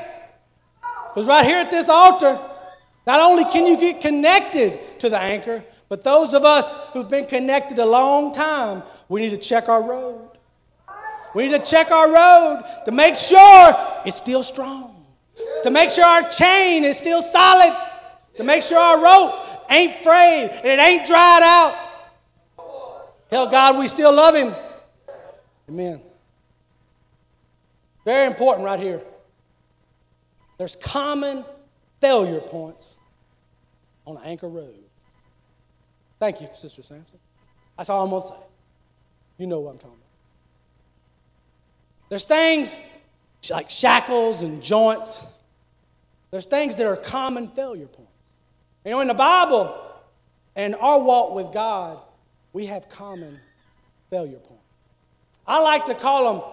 Because 1.09 1.27
right 1.27 1.45
here 1.45 1.57
at 1.57 1.71
this 1.71 1.89
altar, 1.89 2.39
not 3.05 3.19
only 3.19 3.43
can 3.43 3.67
you 3.67 3.75
get 3.75 3.99
connected 3.99 4.79
to 5.01 5.09
the 5.09 5.19
anchor, 5.19 5.61
but 5.91 6.05
those 6.05 6.33
of 6.33 6.45
us 6.45 6.77
who've 6.93 7.09
been 7.09 7.25
connected 7.25 7.77
a 7.77 7.85
long 7.85 8.31
time, 8.31 8.81
we 9.09 9.19
need 9.19 9.31
to 9.31 9.37
check 9.37 9.67
our 9.67 9.83
rode. 9.83 10.29
We 11.35 11.49
need 11.49 11.61
to 11.61 11.69
check 11.69 11.91
our 11.91 12.09
rode 12.09 12.63
to 12.85 12.91
make 12.91 13.17
sure 13.17 13.75
it's 14.05 14.15
still 14.15 14.41
strong, 14.41 15.05
to 15.63 15.69
make 15.69 15.89
sure 15.89 16.05
our 16.05 16.29
chain 16.29 16.85
is 16.85 16.97
still 16.97 17.21
solid, 17.21 17.75
to 18.37 18.43
make 18.45 18.63
sure 18.63 18.79
our 18.79 19.03
rope 19.03 19.35
ain't 19.69 19.93
frayed 19.95 20.51
and 20.51 20.65
it 20.65 20.79
ain't 20.79 21.05
dried 21.05 21.41
out. 21.43 21.75
Tell 23.29 23.47
God 23.47 23.77
we 23.77 23.89
still 23.89 24.13
love 24.13 24.33
Him. 24.33 24.55
Amen. 25.67 26.01
Very 28.05 28.27
important 28.27 28.63
right 28.63 28.79
here. 28.79 29.01
There's 30.57 30.77
common 30.77 31.43
failure 31.99 32.39
points 32.39 32.95
on 34.07 34.17
Anchor 34.23 34.47
Rode. 34.47 34.80
Thank 36.21 36.39
you, 36.39 36.47
Sister 36.53 36.83
Sampson. 36.83 37.17
That's 37.75 37.89
all 37.89 38.03
I'm 38.03 38.11
going 38.11 38.21
to 38.21 38.27
say. 38.27 38.35
You 39.39 39.47
know 39.47 39.59
what 39.59 39.71
I'm 39.71 39.77
talking 39.77 39.89
about. 39.89 40.05
There's 42.09 42.25
things 42.25 42.79
like 43.49 43.71
shackles 43.71 44.43
and 44.43 44.61
joints. 44.61 45.25
There's 46.29 46.45
things 46.45 46.75
that 46.75 46.85
are 46.85 46.95
common 46.95 47.47
failure 47.47 47.87
points. 47.87 48.11
You 48.85 48.91
know, 48.91 48.99
in 48.99 49.07
the 49.07 49.15
Bible 49.15 49.75
and 50.55 50.75
our 50.75 51.01
walk 51.01 51.33
with 51.33 51.51
God, 51.51 51.97
we 52.53 52.67
have 52.67 52.87
common 52.87 53.39
failure 54.11 54.37
points. 54.37 54.61
I 55.47 55.59
like 55.59 55.87
to 55.87 55.95
call 55.95 56.33
them 56.33 56.43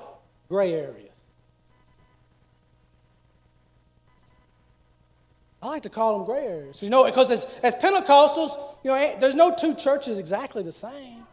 gray 0.48 0.72
areas. 0.72 1.07
I 5.60 5.66
like 5.66 5.82
to 5.82 5.90
call 5.90 6.18
them 6.18 6.26
gray 6.26 6.46
areas. 6.46 6.82
You 6.82 6.90
know, 6.90 7.04
because 7.04 7.30
as, 7.30 7.46
as 7.62 7.74
Pentecostals, 7.74 8.56
you 8.84 8.90
know, 8.90 8.96
eh, 8.96 9.16
there's 9.18 9.34
no 9.34 9.54
two 9.54 9.74
churches 9.74 10.18
exactly 10.18 10.62
the 10.62 10.72
same. 10.72 11.26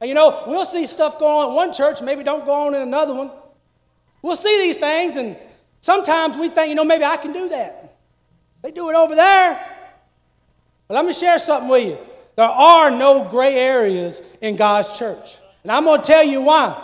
And 0.00 0.08
you 0.08 0.14
know, 0.14 0.44
we'll 0.46 0.66
see 0.66 0.86
stuff 0.86 1.18
going 1.18 1.32
on 1.32 1.48
in 1.50 1.54
one 1.54 1.72
church, 1.72 2.02
maybe 2.02 2.22
don't 2.22 2.44
go 2.44 2.52
on 2.52 2.74
in 2.74 2.82
another 2.82 3.14
one. 3.14 3.30
We'll 4.22 4.36
see 4.36 4.62
these 4.62 4.76
things, 4.76 5.16
and 5.16 5.36
sometimes 5.80 6.36
we 6.36 6.48
think, 6.48 6.68
you 6.68 6.74
know, 6.74 6.84
maybe 6.84 7.04
I 7.04 7.16
can 7.16 7.32
do 7.32 7.48
that. 7.48 7.96
They 8.62 8.70
do 8.70 8.90
it 8.90 8.94
over 8.94 9.14
there. 9.14 9.66
But 10.88 10.94
let 10.94 11.04
me 11.04 11.14
share 11.14 11.38
something 11.38 11.70
with 11.70 11.86
you. 11.86 11.98
There 12.36 12.46
are 12.46 12.90
no 12.90 13.28
gray 13.28 13.54
areas 13.54 14.20
in 14.40 14.56
God's 14.56 14.98
church. 14.98 15.38
And 15.62 15.72
I'm 15.72 15.84
going 15.84 16.00
to 16.00 16.06
tell 16.06 16.24
you 16.24 16.42
why. 16.42 16.82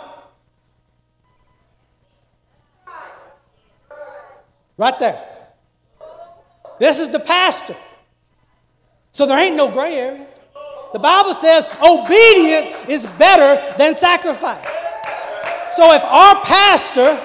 Right 4.77 4.97
there. 4.99 5.36
This 6.79 6.99
is 6.99 7.09
the 7.09 7.19
pastor. 7.19 7.75
So 9.11 9.25
there 9.25 9.37
ain't 9.37 9.55
no 9.55 9.69
gray 9.71 9.95
areas. 9.95 10.27
The 10.93 10.99
Bible 10.99 11.33
says 11.33 11.67
obedience 11.81 12.75
is 12.87 13.05
better 13.17 13.77
than 13.77 13.95
sacrifice. 13.95 14.65
So 15.75 15.93
if 15.93 16.03
our 16.03 16.43
pastor 16.43 17.23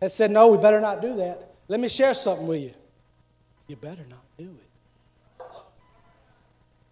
has 0.00 0.14
said, 0.14 0.30
no, 0.30 0.48
we 0.48 0.58
better 0.58 0.80
not 0.80 1.02
do 1.02 1.14
that, 1.16 1.52
let 1.68 1.78
me 1.78 1.88
share 1.88 2.14
something 2.14 2.46
with 2.46 2.62
you. 2.62 2.74
You 3.68 3.76
better 3.76 4.04
not 4.08 4.24
do 4.38 4.44
it. 4.44 5.46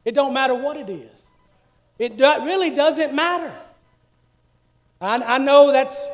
It 0.04 0.14
don't 0.14 0.32
matter 0.32 0.54
what 0.54 0.76
it 0.76 0.88
is. 0.88 1.26
It 1.98 2.12
really 2.20 2.70
doesn't 2.70 3.12
matter. 3.14 3.52
I, 5.00 5.16
I 5.34 5.38
know 5.38 5.72
that's, 5.72 6.08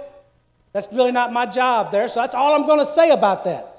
that's 0.73 0.89
really 0.93 1.13
not 1.13 1.33
my 1.33 1.47
job 1.47 1.91
there, 1.91 2.09
so 2.09 2.21
that's 2.21 2.35
all 2.35 2.55
I'm 2.55 2.67
going 2.67 2.79
to 2.79 2.87
say 2.87 3.11
about 3.11 3.45
that. 3.45 3.74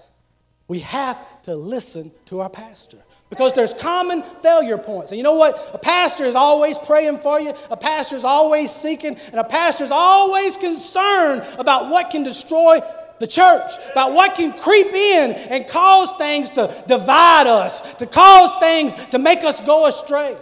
We 0.67 0.80
have 0.80 1.19
to 1.43 1.56
listen 1.56 2.12
to 2.25 2.41
our 2.41 2.49
pastor 2.49 2.97
because 3.30 3.54
there's 3.54 3.73
common 3.73 4.23
failure 4.41 4.78
points. 4.78 5.12
And 5.12 5.17
you 5.17 5.23
know 5.23 5.36
what? 5.36 5.71
A 5.73 5.78
pastor 5.78 6.25
is 6.25 6.36
always 6.36 6.78
praying 6.80 7.19
for 7.19 7.39
you, 7.39 7.54
a 7.69 7.78
pastor 7.78 8.15
is 8.15 8.23
always 8.23 8.71
seeking, 8.71 9.15
and 9.15 9.36
a 9.36 9.43
pastor 9.43 9.84
is 9.84 9.91
always 9.91 10.58
concerned 10.58 11.43
about 11.60 11.89
what 11.89 12.10
can 12.10 12.23
destroy 12.23 12.80
the 13.19 13.28
church, 13.28 13.71
about 13.91 14.13
what 14.13 14.36
can 14.36 14.54
creep 14.54 14.88
in 14.88 15.32
and 15.32 15.67
cause 15.67 16.12
things 16.13 16.49
to 16.51 16.84
divide 16.88 17.47
us, 17.47 17.93
to 17.95 18.06
cause 18.06 18.60
things 18.60 18.93
to 19.08 19.19
make 19.19 19.43
us 19.43 19.62
go 19.62 19.86
astray. 19.86 20.36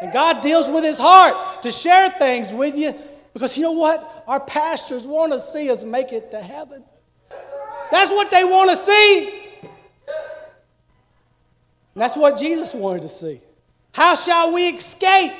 And 0.00 0.12
God 0.12 0.42
deals 0.42 0.68
with 0.68 0.82
his 0.82 0.98
heart 0.98 1.62
to 1.62 1.70
share 1.70 2.10
things 2.10 2.52
with 2.52 2.76
you 2.76 2.94
because 3.34 3.56
you 3.56 3.62
know 3.62 3.72
what? 3.72 4.24
Our 4.26 4.40
pastors 4.40 5.06
want 5.06 5.32
to 5.32 5.38
see 5.38 5.70
us 5.70 5.84
make 5.84 6.12
it 6.12 6.30
to 6.32 6.40
heaven. 6.40 6.84
That's 7.90 8.10
what 8.10 8.30
they 8.30 8.44
want 8.44 8.70
to 8.70 8.76
see. 8.76 9.41
And 11.94 12.02
that's 12.02 12.16
what 12.16 12.38
Jesus 12.38 12.74
wanted 12.74 13.02
to 13.02 13.08
see. 13.08 13.40
How 13.92 14.14
shall 14.14 14.52
we 14.52 14.68
escape 14.68 15.32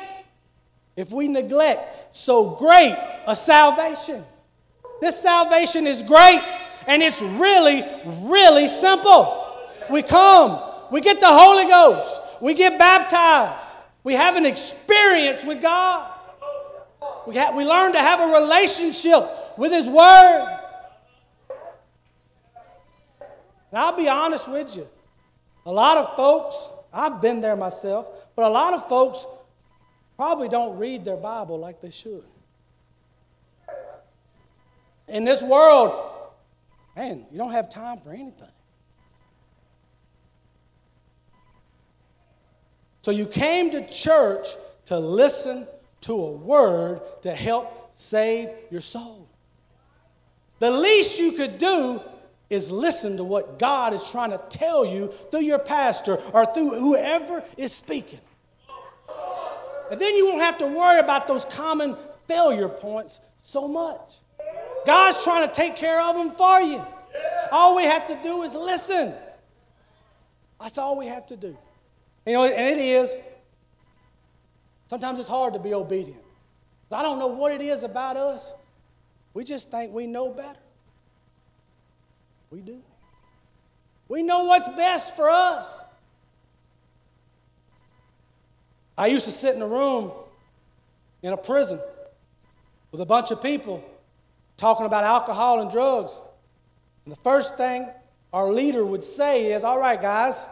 if 0.97 1.11
we 1.11 1.29
neglect 1.29 2.15
so 2.15 2.51
great 2.51 2.97
a 3.27 3.35
salvation? 3.35 4.25
This 5.01 5.21
salvation 5.21 5.87
is 5.87 6.03
great 6.03 6.43
and 6.87 7.03
it's 7.03 7.23
really, 7.23 7.85
really 8.05 8.69
simple. 8.69 9.59
We 9.91 10.03
come, 10.03 10.63
we 10.91 11.01
get 11.01 11.21
the 11.21 11.29
Holy 11.29 11.65
Ghost, 11.65 12.21
we 12.41 12.55
get 12.55 12.79
baptized, 12.79 13.73
we 14.05 14.15
have 14.15 14.37
an 14.37 14.47
experience 14.47 15.45
with 15.45 15.63
God. 15.63 16.11
We, 17.27 17.37
ha- 17.37 17.53
we 17.57 17.65
learn 17.65 17.93
to 17.93 17.99
have 17.99 18.21
a 18.21 18.41
relationship 18.41 19.29
with 19.57 19.73
His 19.73 19.89
Word. 19.89 20.59
And 23.71 23.79
I'll 23.79 23.97
be 23.97 24.09
honest 24.09 24.49
with 24.49 24.77
you. 24.77 24.87
A 25.65 25.73
lot 25.73 25.99
of 25.99 26.17
folks, 26.17 26.69
I've 26.93 27.23
been 27.23 27.41
there 27.41 27.57
myself, 27.57 28.07
but 28.35 28.45
a 28.45 28.49
lot 28.49 28.75
of 28.75 28.89
folks 28.89 29.27
probably 30.17 30.49
don't 30.49 30.79
read 30.79 31.05
their 31.05 31.17
Bible 31.17 31.59
like 31.59 31.81
they 31.81 31.91
should. 31.91 32.25
In 35.09 35.25
this 35.25 35.43
world, 35.43 36.11
man, 36.97 37.27
you 37.31 37.39
don't 37.39 37.53
have 37.53 37.69
time 37.69 37.99
for 38.01 38.11
anything. 38.11 38.49
So 43.03 43.11
you 43.11 43.27
came 43.27 43.71
to 43.73 43.87
church 43.89 44.49
to 44.87 44.99
listen 44.99 45.67
to 46.03 46.13
a 46.13 46.31
word 46.31 47.01
to 47.23 47.35
help 47.35 47.91
save 47.93 48.49
your 48.71 48.81
soul. 48.81 49.29
The 50.61 50.71
least 50.71 51.19
you 51.19 51.33
could 51.33 51.59
do 51.59 52.01
is 52.53 52.71
listen 52.71 53.17
to 53.17 53.25
what 53.25 53.59
God 53.59 53.95
is 53.95 54.11
trying 54.11 54.31
to 54.31 54.41
tell 54.51 54.85
you 54.85 55.09
through 55.31 55.43
your 55.43 55.59
pastor 55.59 56.19
or 56.33 56.45
through 56.47 56.79
whoever 56.79 57.43
is 57.57 57.73
speaking. 57.73 58.21
And 59.91 60.01
then 60.01 60.15
you 60.15 60.29
won't 60.29 60.43
have 60.43 60.59
to 60.59 60.67
worry 60.67 60.99
about 60.99 61.27
those 61.27 61.45
common 61.45 61.97
failure 62.29 62.69
points 62.69 63.21
so 63.43 63.67
much. 63.67 64.19
God's 64.87 65.23
trying 65.23 65.49
to 65.49 65.55
take 65.55 65.77
care 65.77 66.01
of 66.01 66.17
them 66.17 66.31
for 66.31 66.61
you. 66.61 66.85
All 67.51 67.77
we 67.77 67.85
have 67.85 68.07
to 68.07 68.19
do 68.23 68.43
is 68.43 68.55
listen. 68.55 69.13
That's 70.61 70.79
all 70.79 70.97
we 70.97 71.07
have 71.07 71.27
to 71.27 71.37
do. 71.37 71.57
You 72.27 72.33
know, 72.35 72.45
and 72.45 72.81
it 72.81 72.83
is. 72.83 73.15
Sometimes 74.89 75.19
it's 75.19 75.29
hard 75.29 75.55
to 75.55 75.59
be 75.59 75.75
obedient. 75.75 76.21
I 76.91 77.03
don't 77.03 77.19
know 77.19 77.29
what 77.29 77.53
it 77.53 77.63
is 77.63 77.83
about 77.83 78.17
us. 78.17 78.53
We 79.35 79.45
just 79.45 79.71
think 79.71 79.93
we 79.93 80.07
know 80.07 80.29
better. 80.31 80.59
We 82.53 82.61
do. 82.61 82.83
We 84.09 84.23
know 84.23 84.45
what's 84.45 84.69
best 84.69 85.17
for 85.17 85.31
us. 85.31 85.83
I 88.97 89.07
used 89.07 89.25
to 89.25 89.31
sit 89.31 89.57
in 89.57 89.63
a 89.63 89.67
room 89.67 90.13
in 91.23 91.33
a 91.33 91.37
prison, 91.37 91.81
with 92.91 93.01
a 93.01 93.07
bunch 93.07 93.31
of 93.31 93.43
people 93.43 93.83
talking 94.59 94.85
about 94.85 95.03
alcohol 95.03 95.61
and 95.61 95.71
drugs. 95.71 96.21
And 97.07 97.13
the 97.13 97.21
first 97.23 97.57
thing 97.57 97.89
our 98.33 98.51
leader 98.53 98.85
would 98.85 99.03
say 99.03 99.53
is, 99.53 99.65
All 99.65 99.79
right, 99.79 100.01
guys, 100.01 100.45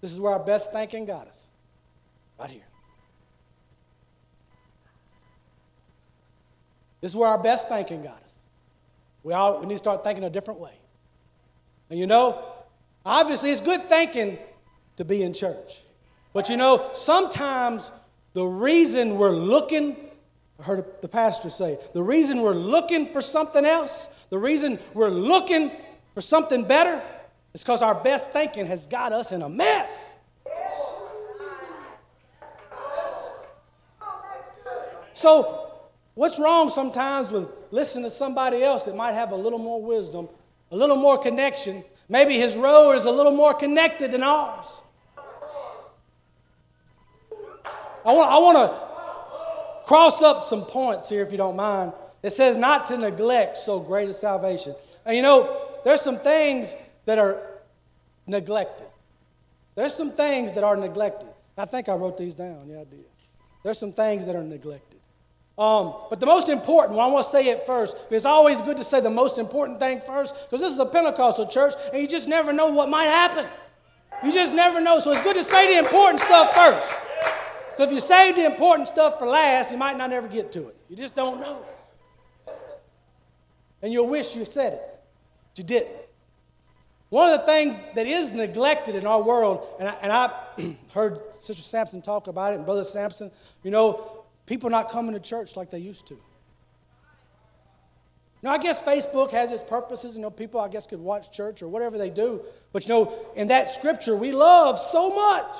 this 0.00 0.10
is 0.10 0.20
where 0.20 0.32
our 0.32 0.44
best 0.44 0.72
thinking 0.72 1.04
got 1.04 1.28
us. 1.28 1.48
Right 2.40 2.50
here. 2.50 2.66
This 7.00 7.12
is 7.12 7.16
where 7.16 7.28
our 7.28 7.38
best 7.38 7.68
thinking 7.68 8.02
got 8.02 8.20
us. 8.24 8.42
We, 9.22 9.32
all, 9.32 9.60
we 9.60 9.66
need 9.66 9.74
to 9.74 9.78
start 9.78 10.02
thinking 10.02 10.24
a 10.24 10.30
different 10.30 10.58
way. 10.58 10.79
And 11.90 11.98
you 11.98 12.06
know, 12.06 12.42
obviously, 13.04 13.50
it's 13.50 13.60
good 13.60 13.88
thinking 13.88 14.38
to 14.96 15.04
be 15.04 15.22
in 15.22 15.34
church. 15.34 15.82
But 16.32 16.48
you 16.48 16.56
know, 16.56 16.90
sometimes 16.94 17.90
the 18.32 18.44
reason 18.44 19.18
we're 19.18 19.30
looking, 19.32 19.96
I 20.60 20.62
heard 20.62 20.84
the 21.02 21.08
pastor 21.08 21.50
say, 21.50 21.78
the 21.92 22.02
reason 22.02 22.42
we're 22.42 22.54
looking 22.54 23.12
for 23.12 23.20
something 23.20 23.64
else, 23.64 24.08
the 24.30 24.38
reason 24.38 24.78
we're 24.94 25.10
looking 25.10 25.72
for 26.14 26.20
something 26.20 26.62
better, 26.62 27.02
is 27.52 27.62
because 27.62 27.82
our 27.82 27.96
best 27.96 28.30
thinking 28.30 28.66
has 28.66 28.86
got 28.86 29.12
us 29.12 29.32
in 29.32 29.42
a 29.42 29.48
mess. 29.48 30.06
So, 35.12 35.72
what's 36.14 36.40
wrong 36.40 36.70
sometimes 36.70 37.30
with 37.30 37.48
listening 37.70 38.04
to 38.04 38.10
somebody 38.10 38.62
else 38.62 38.84
that 38.84 38.96
might 38.96 39.12
have 39.12 39.32
a 39.32 39.36
little 39.36 39.58
more 39.58 39.82
wisdom, 39.82 40.28
a 40.70 40.76
little 40.76 40.96
more 40.96 41.18
connection? 41.18 41.84
Maybe 42.08 42.34
his 42.34 42.56
rode 42.56 42.96
is 42.96 43.04
a 43.04 43.10
little 43.10 43.32
more 43.32 43.54
connected 43.54 44.12
than 44.12 44.22
ours. 44.22 44.80
I 48.04 48.12
want, 48.12 48.30
I 48.30 48.38
want 48.38 48.70
to 48.70 49.86
cross 49.86 50.22
up 50.22 50.44
some 50.44 50.64
points 50.64 51.08
here, 51.08 51.22
if 51.22 51.32
you 51.32 51.38
don't 51.38 51.56
mind. 51.56 51.92
It 52.22 52.30
says 52.30 52.56
not 52.56 52.86
to 52.86 52.96
neglect 52.96 53.58
so 53.58 53.80
great 53.80 54.08
a 54.08 54.14
salvation. 54.14 54.74
And 55.04 55.16
you 55.16 55.22
know, 55.22 55.56
there's 55.84 56.00
some 56.00 56.18
things 56.18 56.74
that 57.06 57.18
are 57.18 57.42
neglected. 58.26 58.86
There's 59.74 59.94
some 59.94 60.10
things 60.10 60.52
that 60.52 60.64
are 60.64 60.76
neglected. 60.76 61.28
I 61.56 61.64
think 61.64 61.88
I 61.88 61.94
wrote 61.94 62.16
these 62.16 62.34
down. 62.34 62.68
Yeah, 62.68 62.80
I 62.80 62.84
did. 62.84 63.04
There's 63.62 63.78
some 63.78 63.92
things 63.92 64.26
that 64.26 64.36
are 64.36 64.42
neglected. 64.42 64.99
Um, 65.60 65.92
but 66.08 66.20
the 66.20 66.26
most 66.26 66.48
important 66.48 66.96
one, 66.96 67.10
I 67.10 67.12
want 67.12 67.26
to 67.26 67.30
say 67.30 67.48
it 67.48 67.64
first. 67.64 67.94
It's 68.08 68.24
always 68.24 68.62
good 68.62 68.78
to 68.78 68.84
say 68.84 69.00
the 69.00 69.10
most 69.10 69.36
important 69.36 69.78
thing 69.78 70.00
first 70.00 70.34
because 70.34 70.62
this 70.62 70.72
is 70.72 70.78
a 70.78 70.86
Pentecostal 70.86 71.46
church 71.46 71.74
and 71.92 72.00
you 72.00 72.08
just 72.08 72.28
never 72.28 72.50
know 72.50 72.72
what 72.72 72.88
might 72.88 73.04
happen. 73.04 73.46
You 74.24 74.32
just 74.32 74.54
never 74.54 74.80
know. 74.80 75.00
So 75.00 75.12
it's 75.12 75.20
good 75.20 75.36
to 75.36 75.44
say 75.44 75.74
the 75.74 75.78
important 75.86 76.20
stuff 76.20 76.54
first. 76.54 76.90
Because 77.72 77.88
if 77.88 77.92
you 77.92 78.00
save 78.00 78.36
the 78.36 78.46
important 78.46 78.88
stuff 78.88 79.18
for 79.18 79.26
last, 79.26 79.70
you 79.70 79.76
might 79.76 79.98
not 79.98 80.14
ever 80.14 80.28
get 80.28 80.50
to 80.52 80.68
it. 80.68 80.76
You 80.88 80.96
just 80.96 81.14
don't 81.14 81.42
know. 81.42 81.62
And 83.82 83.92
you'll 83.92 84.08
wish 84.08 84.34
you 84.34 84.46
said 84.46 84.72
it, 84.72 84.82
but 85.50 85.58
you 85.58 85.64
didn't. 85.64 85.96
One 87.10 87.30
of 87.30 87.38
the 87.38 87.46
things 87.46 87.76
that 87.96 88.06
is 88.06 88.32
neglected 88.32 88.96
in 88.96 89.06
our 89.06 89.20
world, 89.20 89.66
and 89.78 89.90
I, 89.90 89.92
and 90.00 90.10
I 90.10 90.32
heard 90.94 91.20
Sister 91.38 91.62
Sampson 91.62 92.00
talk 92.00 92.28
about 92.28 92.52
it, 92.52 92.56
and 92.56 92.64
Brother 92.64 92.84
Sampson, 92.84 93.30
you 93.62 93.70
know, 93.70 94.19
people 94.50 94.68
not 94.68 94.90
coming 94.90 95.14
to 95.14 95.20
church 95.20 95.56
like 95.56 95.70
they 95.70 95.78
used 95.78 96.08
to. 96.08 96.18
Now, 98.42 98.50
I 98.50 98.58
guess 98.58 98.82
Facebook 98.82 99.30
has 99.30 99.52
its 99.52 99.62
purposes. 99.62 100.16
You 100.16 100.22
know, 100.22 100.30
people, 100.30 100.60
I 100.60 100.66
guess, 100.66 100.88
could 100.88 100.98
watch 100.98 101.30
church 101.30 101.62
or 101.62 101.68
whatever 101.68 101.96
they 101.96 102.10
do. 102.10 102.42
But, 102.72 102.82
you 102.82 102.88
know, 102.88 103.14
in 103.36 103.46
that 103.46 103.70
scripture 103.70 104.16
we 104.16 104.32
love 104.32 104.76
so 104.76 105.08
much, 105.08 105.54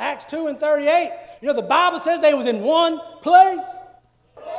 Acts 0.00 0.24
2 0.24 0.48
and 0.48 0.58
38, 0.58 1.12
you 1.40 1.46
know, 1.46 1.54
the 1.54 1.62
Bible 1.62 2.00
says 2.00 2.18
they 2.18 2.34
was 2.34 2.46
in 2.46 2.60
one 2.60 2.98
place. 3.22 3.68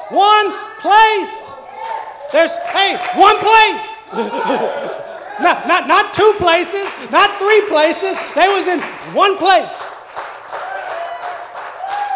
One 0.08 0.54
place. 0.80 1.52
There's, 2.32 2.56
hey, 2.72 2.95
one 3.15 3.38
place. 3.39 3.84
not, 5.41 5.67
not, 5.67 5.88
not 5.89 6.13
two 6.13 6.34
places, 6.38 6.88
not 7.12 7.38
three 7.38 7.67
places. 7.67 8.17
They 8.36 8.48
was 8.48 8.69
in 8.69 8.80
one 9.13 9.38
place. 9.38 9.88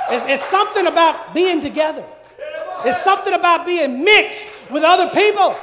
It's, 0.10 0.26
it's 0.26 0.44
something 0.46 0.88
about 0.88 1.34
being 1.34 1.62
together. 1.62 2.04
It's 2.86 3.02
something 3.04 3.34
about 3.34 3.66
being 3.66 4.04
mixed 4.04 4.52
with 4.70 4.84
other 4.84 5.10
people. 5.10 5.56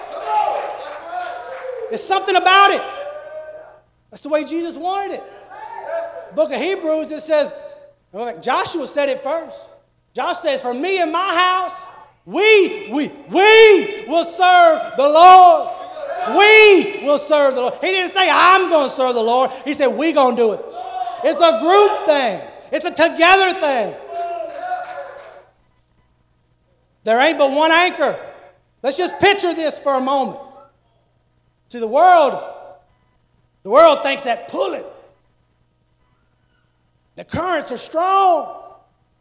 It's 1.90 2.02
something 2.02 2.36
about 2.36 2.70
it. 2.70 2.82
That's 4.10 4.22
the 4.22 4.28
way 4.28 4.44
Jesus 4.44 4.76
wanted 4.76 5.14
it. 5.14 5.24
book 6.34 6.52
of 6.52 6.60
Hebrews, 6.60 7.10
it 7.12 7.22
says, 7.22 7.52
Joshua 8.40 8.86
said 8.86 9.08
it 9.08 9.20
first. 9.20 9.68
Josh 10.12 10.38
says, 10.38 10.62
For 10.62 10.74
me 10.74 11.00
and 11.00 11.12
my 11.12 11.34
house, 11.34 11.88
we, 12.24 12.90
we, 12.90 13.08
we 13.08 14.04
will 14.08 14.24
serve 14.24 14.96
the 14.96 15.08
Lord. 15.08 15.76
We 16.36 17.04
will 17.04 17.18
serve 17.18 17.54
the 17.54 17.60
Lord. 17.62 17.74
He 17.80 17.88
didn't 17.88 18.12
say, 18.12 18.28
I'm 18.30 18.68
going 18.68 18.88
to 18.88 18.94
serve 18.94 19.14
the 19.14 19.22
Lord. 19.22 19.50
He 19.64 19.74
said, 19.74 19.88
We're 19.88 20.12
going 20.12 20.36
to 20.36 20.42
do 20.42 20.52
it. 20.52 20.64
It's 21.24 21.40
a 21.40 21.60
group 21.60 22.06
thing, 22.06 22.40
it's 22.72 22.84
a 22.84 22.90
together 22.90 23.58
thing. 23.60 23.94
There 27.10 27.18
ain't 27.18 27.38
but 27.38 27.50
one 27.50 27.72
anchor. 27.72 28.16
Let's 28.84 28.96
just 28.96 29.18
picture 29.18 29.52
this 29.52 29.80
for 29.80 29.94
a 29.94 30.00
moment. 30.00 30.38
To 31.70 31.80
the 31.80 31.88
world, 31.88 32.40
the 33.64 33.70
world 33.70 34.04
thinks 34.04 34.22
that 34.22 34.46
pulling 34.46 34.84
the 37.16 37.24
currents 37.24 37.72
are 37.72 37.78
strong, 37.78 38.62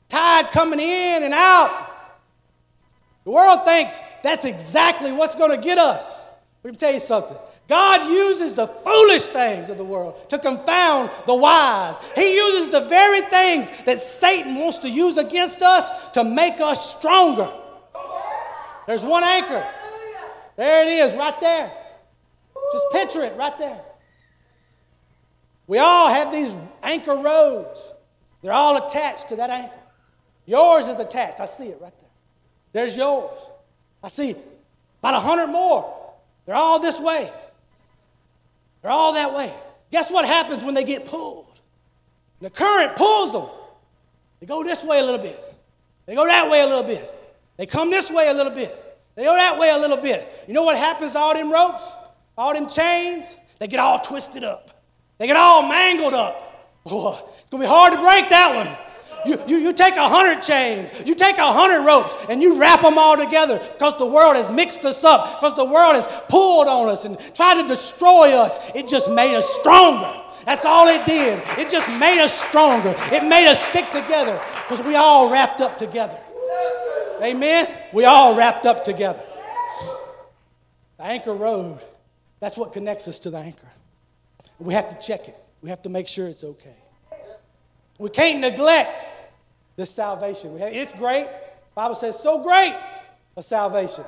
tide 0.07 0.51
coming 0.51 0.79
in 0.79 1.23
and 1.23 1.33
out. 1.33 1.89
The 3.23 3.31
world 3.31 3.65
thinks 3.65 3.99
that's 4.21 4.45
exactly 4.45 5.11
what's 5.11 5.33
going 5.33 5.49
to 5.49 5.57
get 5.57 5.79
us. 5.79 6.23
Let 6.63 6.73
me 6.73 6.77
tell 6.77 6.93
you 6.93 6.99
something. 6.99 7.37
God 7.67 8.07
uses 8.07 8.53
the 8.53 8.67
foolish 8.67 9.25
things 9.29 9.67
of 9.71 9.79
the 9.79 9.83
world 9.83 10.29
to 10.29 10.37
confound 10.37 11.09
the 11.25 11.33
wise. 11.33 11.95
He 12.13 12.35
uses 12.35 12.69
the 12.69 12.81
very 12.81 13.21
things 13.21 13.71
that 13.85 13.99
Satan 13.99 14.53
wants 14.53 14.77
to 14.79 14.89
use 14.91 15.17
against 15.17 15.63
us 15.63 16.11
to 16.11 16.23
make 16.23 16.61
us 16.61 16.95
stronger. 16.95 17.51
There's 18.89 19.05
one 19.05 19.23
anchor. 19.23 19.63
There 20.55 20.83
it 20.83 20.87
is, 20.87 21.15
right 21.15 21.39
there. 21.39 21.71
Just 22.73 22.85
picture 22.91 23.21
it 23.21 23.37
right 23.37 23.55
there. 23.59 23.79
We 25.67 25.77
all 25.77 26.09
have 26.09 26.31
these 26.31 26.57
anchor 26.81 27.13
rodes. 27.13 27.93
They're 28.41 28.51
all 28.51 28.83
attached 28.83 29.29
to 29.29 29.35
that 29.35 29.51
anchor. 29.51 29.75
Yours 30.47 30.87
is 30.87 30.97
attached. 30.97 31.39
I 31.39 31.45
see 31.45 31.67
it 31.67 31.77
right 31.79 31.93
there. 32.01 32.09
There's 32.73 32.97
yours. 32.97 33.39
I 34.03 34.07
see 34.07 34.35
about 35.03 35.13
a 35.13 35.19
hundred 35.19 35.51
more. 35.51 36.15
They're 36.47 36.55
all 36.55 36.79
this 36.79 36.99
way. 36.99 37.31
They're 38.81 38.89
all 38.89 39.13
that 39.13 39.35
way. 39.35 39.53
Guess 39.91 40.09
what 40.09 40.25
happens 40.25 40.63
when 40.63 40.73
they 40.73 40.83
get 40.83 41.05
pulled? 41.05 41.59
The 42.41 42.49
current 42.49 42.95
pulls 42.95 43.33
them. 43.33 43.45
They 44.39 44.47
go 44.47 44.63
this 44.63 44.83
way 44.83 44.97
a 44.97 45.03
little 45.03 45.21
bit. 45.21 45.39
They 46.07 46.15
go 46.15 46.25
that 46.25 46.49
way 46.49 46.61
a 46.61 46.65
little 46.65 46.81
bit. 46.81 47.17
They 47.59 47.65
come 47.65 47.89
this 47.89 48.09
way 48.09 48.29
a 48.29 48.33
little 48.33 48.53
bit. 48.53 48.73
They 49.15 49.25
go 49.25 49.35
that 49.35 49.59
way 49.59 49.69
a 49.69 49.77
little 49.77 49.97
bit. 49.97 50.45
You 50.47 50.53
know 50.53 50.63
what 50.63 50.77
happens 50.77 51.11
to 51.11 51.19
all 51.19 51.33
them 51.33 51.51
ropes? 51.51 51.83
All 52.37 52.53
them 52.53 52.69
chains? 52.69 53.35
They 53.59 53.67
get 53.67 53.81
all 53.81 53.99
twisted 53.99 54.45
up. 54.45 54.81
They 55.17 55.27
get 55.27 55.35
all 55.35 55.67
mangled 55.67 56.13
up. 56.13 56.81
It's 56.85 56.93
going 56.93 57.25
to 57.51 57.57
be 57.57 57.65
hard 57.65 57.91
to 57.91 57.99
break 57.99 58.29
that 58.29 58.55
one. 58.55 58.77
You, 59.25 59.43
you, 59.45 59.61
you 59.61 59.73
take 59.73 59.97
a 59.97 60.07
hundred 60.07 60.41
chains, 60.41 60.93
you 61.05 61.13
take 61.15 61.37
a 61.37 61.51
hundred 61.51 61.85
ropes, 61.85 62.15
and 62.29 62.41
you 62.41 62.57
wrap 62.57 62.81
them 62.81 62.97
all 62.97 63.17
together 63.17 63.59
because 63.73 63.97
the 63.97 64.05
world 64.05 64.37
has 64.37 64.49
mixed 64.49 64.85
us 64.85 65.03
up, 65.03 65.41
because 65.41 65.57
the 65.57 65.65
world 65.65 65.95
has 65.95 66.07
pulled 66.29 66.69
on 66.69 66.87
us 66.87 67.03
and 67.03 67.19
tried 67.35 67.61
to 67.61 67.67
destroy 67.67 68.31
us. 68.31 68.57
It 68.73 68.87
just 68.87 69.11
made 69.11 69.35
us 69.35 69.45
stronger. 69.55 70.09
That's 70.45 70.63
all 70.63 70.87
it 70.87 71.05
did. 71.05 71.43
It 71.57 71.69
just 71.69 71.89
made 71.99 72.23
us 72.23 72.31
stronger. 72.31 72.95
It 73.11 73.25
made 73.25 73.49
us 73.49 73.61
stick 73.61 73.85
together 73.87 74.39
because 74.65 74.81
we 74.85 74.95
all 74.95 75.29
wrapped 75.29 75.59
up 75.59 75.77
together. 75.77 76.17
Amen? 77.21 77.67
We 77.93 78.05
all 78.05 78.35
wrapped 78.35 78.65
up 78.65 78.83
together. 78.83 79.21
The 80.97 81.03
anchor 81.03 81.33
rode, 81.33 81.79
that's 82.39 82.57
what 82.57 82.73
connects 82.73 83.07
us 83.07 83.19
to 83.19 83.29
the 83.29 83.37
anchor. 83.37 83.67
We 84.59 84.73
have 84.73 84.89
to 84.89 85.05
check 85.05 85.27
it. 85.27 85.37
We 85.61 85.69
have 85.69 85.81
to 85.83 85.89
make 85.89 86.07
sure 86.07 86.27
it's 86.27 86.43
okay. 86.43 86.75
We 87.97 88.09
can't 88.09 88.39
neglect 88.39 89.03
this 89.75 89.91
salvation. 89.91 90.57
It's 90.59 90.93
great. 90.93 91.25
The 91.25 91.75
Bible 91.75 91.95
says 91.95 92.19
so 92.19 92.41
great 92.43 92.75
a 93.35 93.43
salvation. 93.43 94.03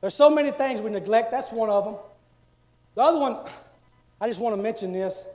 There's 0.00 0.14
so 0.14 0.30
many 0.30 0.50
things 0.50 0.80
we 0.80 0.90
neglect. 0.90 1.30
That's 1.30 1.52
one 1.52 1.70
of 1.70 1.84
them. 1.84 1.96
The 2.94 3.02
other 3.02 3.18
one, 3.18 3.38
I 4.20 4.28
just 4.28 4.40
want 4.40 4.56
to 4.56 4.62
mention 4.62 4.92
this. 4.92 5.26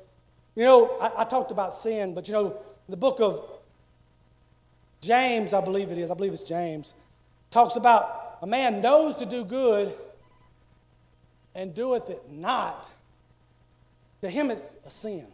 You 0.55 0.63
know, 0.63 0.97
I, 0.99 1.21
I 1.21 1.23
talked 1.25 1.51
about 1.51 1.73
sin, 1.73 2.13
but 2.13 2.27
you 2.27 2.33
know, 2.33 2.57
the 2.89 2.97
book 2.97 3.19
of 3.19 3.47
James, 5.01 5.53
I 5.53 5.61
believe 5.61 5.91
it 5.91 5.97
is, 5.97 6.09
I 6.11 6.13
believe 6.13 6.33
it's 6.33 6.43
James, 6.43 6.93
talks 7.49 7.75
about 7.75 8.37
a 8.41 8.47
man 8.47 8.81
knows 8.81 9.15
to 9.15 9.25
do 9.25 9.43
good 9.43 9.93
and 11.53 11.75
doeth 11.75 12.09
it 12.09 12.21
not 12.29 12.87
to 14.21 14.29
him, 14.29 14.51
it's 14.51 14.75
a 14.85 14.89
sin. 14.89 15.25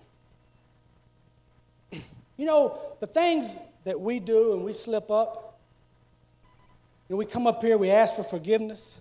You 1.91 2.45
know, 2.45 2.80
the 2.99 3.07
things 3.07 3.57
that 3.84 3.99
we 3.99 4.20
do 4.20 4.53
and 4.53 4.63
we 4.63 4.74
slip 4.74 5.11
up, 5.11 5.59
and 7.09 7.18
we 7.18 7.26
come 7.26 7.47
up 7.47 7.61
here, 7.61 7.78
we 7.78 7.89
ask 7.89 8.15
for 8.15 8.24
forgiveness. 8.24 8.99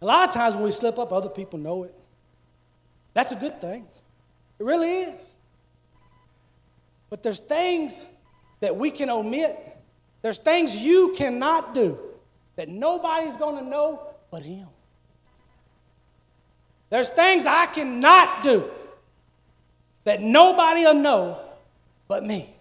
A 0.00 0.06
lot 0.06 0.28
of 0.28 0.34
times 0.34 0.54
when 0.54 0.64
we 0.64 0.70
slip 0.70 0.98
up, 0.98 1.12
other 1.12 1.28
people 1.28 1.58
know 1.58 1.84
it. 1.84 1.94
That's 3.12 3.32
a 3.32 3.36
good 3.36 3.60
thing. 3.60 3.86
It 4.58 4.64
really 4.64 5.02
is. 5.02 5.34
But 7.10 7.22
there's 7.22 7.40
things 7.40 8.06
that 8.60 8.76
we 8.76 8.90
can 8.90 9.10
omit. 9.10 9.58
There's 10.22 10.38
things 10.38 10.74
you 10.76 11.14
cannot 11.16 11.74
do 11.74 11.98
that 12.56 12.68
nobody's 12.68 13.36
going 13.36 13.62
to 13.62 13.70
know 13.70 14.02
but 14.30 14.42
Him. 14.42 14.66
There's 16.90 17.08
things 17.08 17.46
I 17.46 17.66
cannot 17.66 18.42
do 18.42 18.64
that 20.04 20.20
nobody 20.20 20.82
will 20.82 20.94
know 20.94 21.40
but 22.08 22.24
me. 22.24 22.54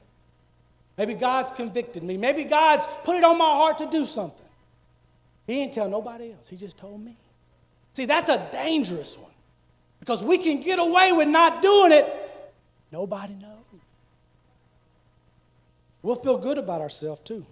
Maybe 0.97 1.13
God's 1.13 1.51
convicted 1.51 2.03
me. 2.03 2.17
Maybe 2.17 2.43
God's 2.43 2.87
put 3.03 3.17
it 3.17 3.23
on 3.23 3.37
my 3.37 3.45
heart 3.45 3.77
to 3.79 3.87
do 3.87 4.03
something. 4.03 4.45
He 5.45 5.55
didn't 5.55 5.73
tell 5.73 5.89
nobody 5.89 6.33
else, 6.33 6.49
He 6.49 6.57
just 6.57 6.77
told 6.77 7.03
me. 7.03 7.15
See, 7.93 8.05
that's 8.05 8.29
a 8.29 8.47
dangerous 8.51 9.17
one 9.17 9.31
because 9.99 10.23
we 10.23 10.37
can 10.37 10.61
get 10.61 10.77
away 10.77 11.11
with 11.13 11.27
not 11.27 11.61
doing 11.61 11.91
it. 11.91 12.05
Nobody 12.91 13.33
knows. 13.33 13.56
We'll 16.01 16.15
feel 16.15 16.37
good 16.37 16.57
about 16.57 16.81
ourselves 16.81 17.21
too. 17.21 17.45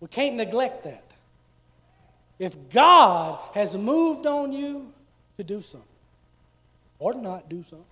We 0.00 0.08
can't 0.08 0.36
neglect 0.36 0.84
that. 0.84 1.04
If 2.38 2.70
God 2.70 3.40
has 3.54 3.76
moved 3.76 4.26
on 4.26 4.52
you 4.52 4.92
to 5.36 5.44
do 5.44 5.60
something 5.60 5.88
or 6.98 7.14
not 7.14 7.48
do 7.48 7.62
something, 7.62 7.84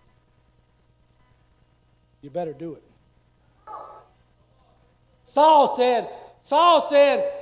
you 2.22 2.31
better 2.31 2.53
do 2.53 2.74
it. 2.74 2.83
Saul 5.24 5.77
said, 5.77 6.09
Saul 6.43 6.81
said 6.81 7.33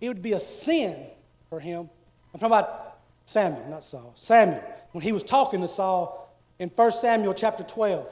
it 0.00 0.08
would 0.08 0.22
be 0.22 0.32
a 0.32 0.40
sin 0.40 0.96
for 1.48 1.58
him. 1.58 1.90
I'm 2.32 2.40
talking 2.40 2.46
about 2.46 2.98
Samuel, 3.24 3.68
not 3.68 3.84
Saul. 3.84 4.12
Samuel, 4.14 4.62
when 4.92 5.02
he 5.02 5.12
was 5.12 5.22
talking 5.22 5.60
to 5.60 5.68
Saul 5.68 6.32
in 6.58 6.68
1 6.68 6.90
Samuel 6.92 7.34
chapter 7.34 7.64
12, 7.64 8.06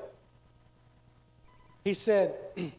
he 1.88 1.94
said, 1.94 2.34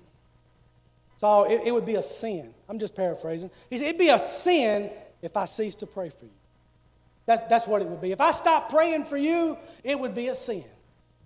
Saul, 1.18 1.46
it, 1.46 1.62
it 1.66 1.74
would 1.74 1.86
be 1.86 1.96
a 1.96 2.04
sin. 2.04 2.54
I'm 2.70 2.80
just 2.80 2.96
paraphrasing. 2.96 3.50
He 3.70 3.78
said, 3.78 3.88
It'd 3.88 4.00
be 4.00 4.10
a 4.10 4.20
sin 4.20 4.92
if 5.22 5.36
I 5.36 5.46
cease 5.46 5.76
to 5.76 5.88
pray 5.88 6.10
for 6.10 6.26
you. 6.26 6.32
That, 7.26 7.50
that's 7.50 7.68
what 7.68 7.82
it 7.82 7.88
would 7.88 8.02
be. 8.02 8.12
If 8.12 8.22
I 8.22 8.32
stop 8.32 8.70
praying 8.70 9.06
for 9.06 9.18
you, 9.18 9.58
it 9.84 10.00
would 10.00 10.16
be 10.16 10.28
a 10.30 10.36
sin. 10.36 10.64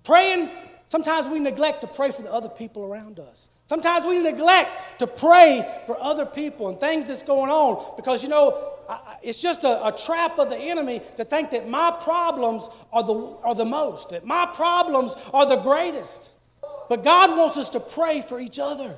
Praying, 0.04 0.50
sometimes 0.90 1.28
we 1.28 1.40
neglect 1.40 1.82
to 1.82 1.88
pray 1.88 2.12
for 2.12 2.22
the 2.22 2.32
other 2.32 2.50
people 2.50 2.84
around 2.84 3.20
us. 3.20 3.50
Sometimes 3.68 4.06
we 4.06 4.20
neglect 4.20 4.70
to 5.00 5.08
pray 5.08 5.82
for 5.86 6.02
other 6.02 6.26
people 6.26 6.68
and 6.70 6.80
things 6.80 7.06
that's 7.06 7.24
going 7.24 7.50
on 7.50 7.96
because, 7.96 8.24
you 8.24 8.30
know, 8.30 8.74
it's 9.22 9.42
just 9.42 9.64
a, 9.64 9.88
a, 9.88 9.92
trap 9.94 10.38
of 10.40 10.50
the 10.50 10.58
enemy 10.58 11.02
to 11.16 11.24
think 11.24 11.52
that 11.52 11.70
my 11.70 11.98
problems 12.02 12.68
are 12.92 13.04
the, 13.04 13.14
are 13.44 13.56
the 13.56 13.66
most, 13.66 14.10
that 14.10 14.26
my 14.26 14.46
problems 14.54 15.16
are 15.34 15.46
the 15.46 15.56
greatest. 15.56 16.33
But 16.94 17.04
God 17.04 17.36
wants 17.36 17.58
us 17.58 17.72
to 17.72 17.80
pray 17.80 18.22
for 18.22 18.40
each 18.40 18.60
other. 18.60 18.96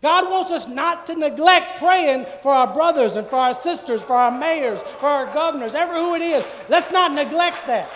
God 0.00 0.30
wants 0.30 0.50
us 0.50 0.66
not 0.66 1.06
to 1.08 1.14
neglect 1.14 1.78
praying 1.78 2.24
for 2.42 2.50
our 2.50 2.72
brothers 2.72 3.16
and 3.16 3.28
for 3.28 3.36
our 3.36 3.52
sisters, 3.52 4.02
for 4.02 4.14
our 4.14 4.30
mayors, 4.30 4.80
for 4.80 5.04
our 5.04 5.26
governors, 5.26 5.74
ever 5.74 5.92
who 5.92 6.14
it 6.14 6.22
is. 6.22 6.42
Let's 6.70 6.90
not 6.90 7.12
neglect 7.12 7.66
that. 7.66 7.90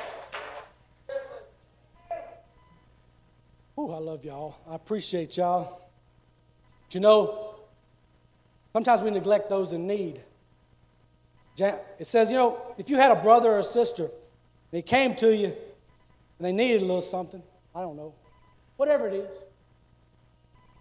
Ooh, 3.79 3.91
I 3.91 3.97
love 3.97 4.23
y'all. 4.23 4.59
I 4.69 4.75
appreciate 4.75 5.39
y'all. 5.39 5.81
But 6.85 6.95
you 6.95 7.01
know, 7.01 7.55
sometimes 8.75 9.01
we 9.01 9.11
neglect 9.11 9.49
those 9.49 9.73
in 9.73 9.87
need. 9.87 10.21
It 11.57 12.07
says, 12.07 12.31
you 12.31 12.37
know, 12.37 12.61
if 12.77 12.91
you 12.91 12.99
had 12.99 13.13
a 13.13 13.23
brother 13.23 13.53
or 13.53 13.61
a 13.61 13.65
sister, 13.65 14.11
they 14.73 14.83
came 14.83 15.15
to 15.15 15.35
you 15.35 15.47
and 15.47 15.55
they 16.39 16.53
needed 16.53 16.83
a 16.83 16.85
little 16.85 17.01
something, 17.01 17.43
I 17.75 17.81
don't 17.81 17.97
know, 17.97 18.13
whatever 18.79 19.09
it 19.09 19.15
is, 19.15 19.29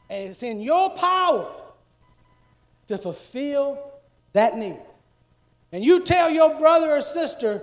and 0.10 0.30
it's 0.30 0.43
in 0.43 0.62
your 0.62 0.91
power 0.91 1.52
to 2.88 2.98
fulfill 2.98 3.91
that 4.32 4.58
need. 4.58 4.78
And 5.74 5.84
you 5.84 6.00
tell 6.00 6.30
your 6.30 6.58
brother 6.58 6.91
or 6.91 7.02
sister, 7.02 7.62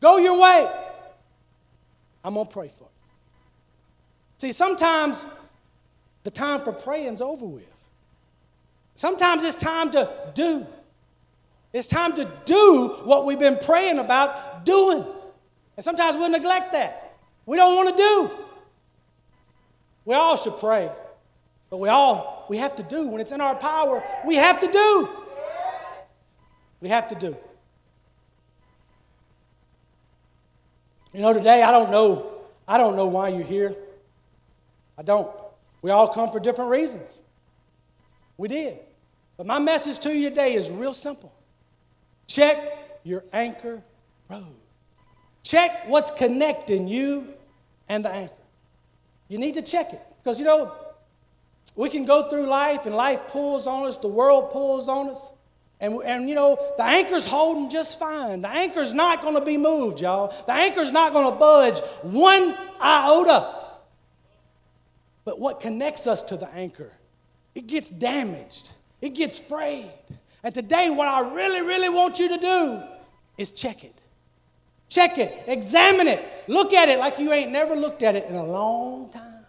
go 0.00 0.16
your 0.16 0.40
way, 0.40 0.68
I'm 2.24 2.34
going 2.34 2.46
to 2.46 2.52
pray 2.52 2.68
for 2.68 2.84
you. 2.84 2.88
See, 4.38 4.52
sometimes 4.52 5.24
the 6.24 6.30
time 6.30 6.62
for 6.62 6.72
praying's 6.72 7.20
over 7.20 7.46
with. 7.46 7.62
Sometimes 8.94 9.44
it's 9.44 9.56
time 9.56 9.90
to 9.92 10.10
do. 10.34 10.66
It's 11.72 11.88
time 11.88 12.14
to 12.16 12.30
do 12.44 12.88
what 13.04 13.24
we've 13.24 13.38
been 13.38 13.58
praying 13.58 13.98
about 13.98 14.64
doing. 14.64 15.04
And 15.76 15.84
sometimes 15.84 16.16
we'll 16.16 16.28
neglect 16.28 16.72
that. 16.72 17.16
We 17.46 17.56
don't 17.56 17.76
want 17.76 17.96
to 17.96 18.02
do. 18.02 18.30
We 20.04 20.14
all 20.14 20.36
should 20.36 20.58
pray. 20.58 20.90
But 21.70 21.78
we 21.78 21.88
all, 21.88 22.46
we 22.48 22.58
have 22.58 22.76
to 22.76 22.82
do. 22.82 23.06
When 23.06 23.20
it's 23.20 23.32
in 23.32 23.40
our 23.40 23.54
power, 23.54 24.02
we 24.26 24.36
have 24.36 24.60
to 24.60 24.70
do. 24.70 25.08
We 26.80 26.88
have 26.88 27.08
to 27.08 27.14
do. 27.14 27.36
You 31.12 31.20
know, 31.20 31.32
today 31.32 31.62
I 31.62 31.70
don't 31.70 31.90
know, 31.90 32.32
I 32.66 32.78
don't 32.78 32.96
know 32.96 33.06
why 33.06 33.28
you're 33.28 33.42
here. 33.42 33.74
I 34.98 35.02
don't. 35.02 35.30
We 35.80 35.90
all 35.90 36.08
come 36.08 36.30
for 36.30 36.40
different 36.40 36.70
reasons. 36.70 37.20
We 38.36 38.48
did. 38.48 38.78
But 39.36 39.46
my 39.46 39.58
message 39.58 39.98
to 40.00 40.14
you 40.14 40.28
today 40.28 40.54
is 40.54 40.70
real 40.70 40.92
simple. 40.92 41.32
Check 42.26 43.00
your 43.02 43.24
anchor 43.32 43.82
rode. 44.28 44.44
Check 45.42 45.88
what's 45.88 46.10
connecting 46.10 46.86
you 46.86 47.34
and 47.88 48.04
the 48.04 48.10
anchor. 48.10 48.34
You 49.32 49.38
need 49.38 49.54
to 49.54 49.62
check 49.62 49.94
it. 49.94 50.02
Because 50.22 50.38
you 50.38 50.44
know, 50.44 50.74
we 51.74 51.88
can 51.88 52.04
go 52.04 52.28
through 52.28 52.48
life 52.48 52.84
and 52.84 52.94
life 52.94 53.28
pulls 53.28 53.66
on 53.66 53.86
us, 53.86 53.96
the 53.96 54.06
world 54.06 54.50
pulls 54.50 54.90
on 54.90 55.08
us. 55.08 55.32
And, 55.80 55.94
and 56.04 56.28
you 56.28 56.34
know, 56.34 56.58
the 56.76 56.84
anchor's 56.84 57.26
holding 57.26 57.70
just 57.70 57.98
fine. 57.98 58.42
The 58.42 58.50
anchor's 58.50 58.92
not 58.92 59.22
going 59.22 59.34
to 59.34 59.40
be 59.40 59.56
moved, 59.56 60.02
y'all. 60.02 60.34
The 60.44 60.52
anchor's 60.52 60.92
not 60.92 61.14
going 61.14 61.32
to 61.32 61.38
budge 61.38 61.80
one 62.02 62.54
iota. 62.78 63.54
But 65.24 65.40
what 65.40 65.60
connects 65.60 66.06
us 66.06 66.22
to 66.24 66.36
the 66.36 66.52
anchor, 66.52 66.92
it 67.54 67.66
gets 67.66 67.88
damaged, 67.88 68.70
it 69.00 69.14
gets 69.14 69.38
frayed. 69.38 69.90
And 70.42 70.54
today, 70.54 70.90
what 70.90 71.08
I 71.08 71.32
really, 71.32 71.62
really 71.62 71.88
want 71.88 72.20
you 72.20 72.28
to 72.28 72.36
do 72.36 72.82
is 73.38 73.50
check 73.52 73.82
it. 73.82 73.98
Check 74.92 75.16
it, 75.16 75.44
examine 75.46 76.06
it, 76.06 76.22
look 76.48 76.74
at 76.74 76.90
it 76.90 76.98
like 76.98 77.18
you 77.18 77.32
ain't 77.32 77.50
never 77.50 77.74
looked 77.74 78.02
at 78.02 78.14
it 78.14 78.28
in 78.28 78.34
a 78.34 78.44
long 78.44 79.08
time. 79.08 79.46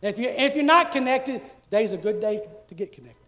If, 0.00 0.18
you, 0.18 0.30
if 0.30 0.56
you're 0.56 0.64
not 0.64 0.90
connected, 0.90 1.42
today's 1.64 1.92
a 1.92 1.98
good 1.98 2.18
day 2.18 2.48
to 2.68 2.74
get 2.74 2.90
connected. 2.92 3.26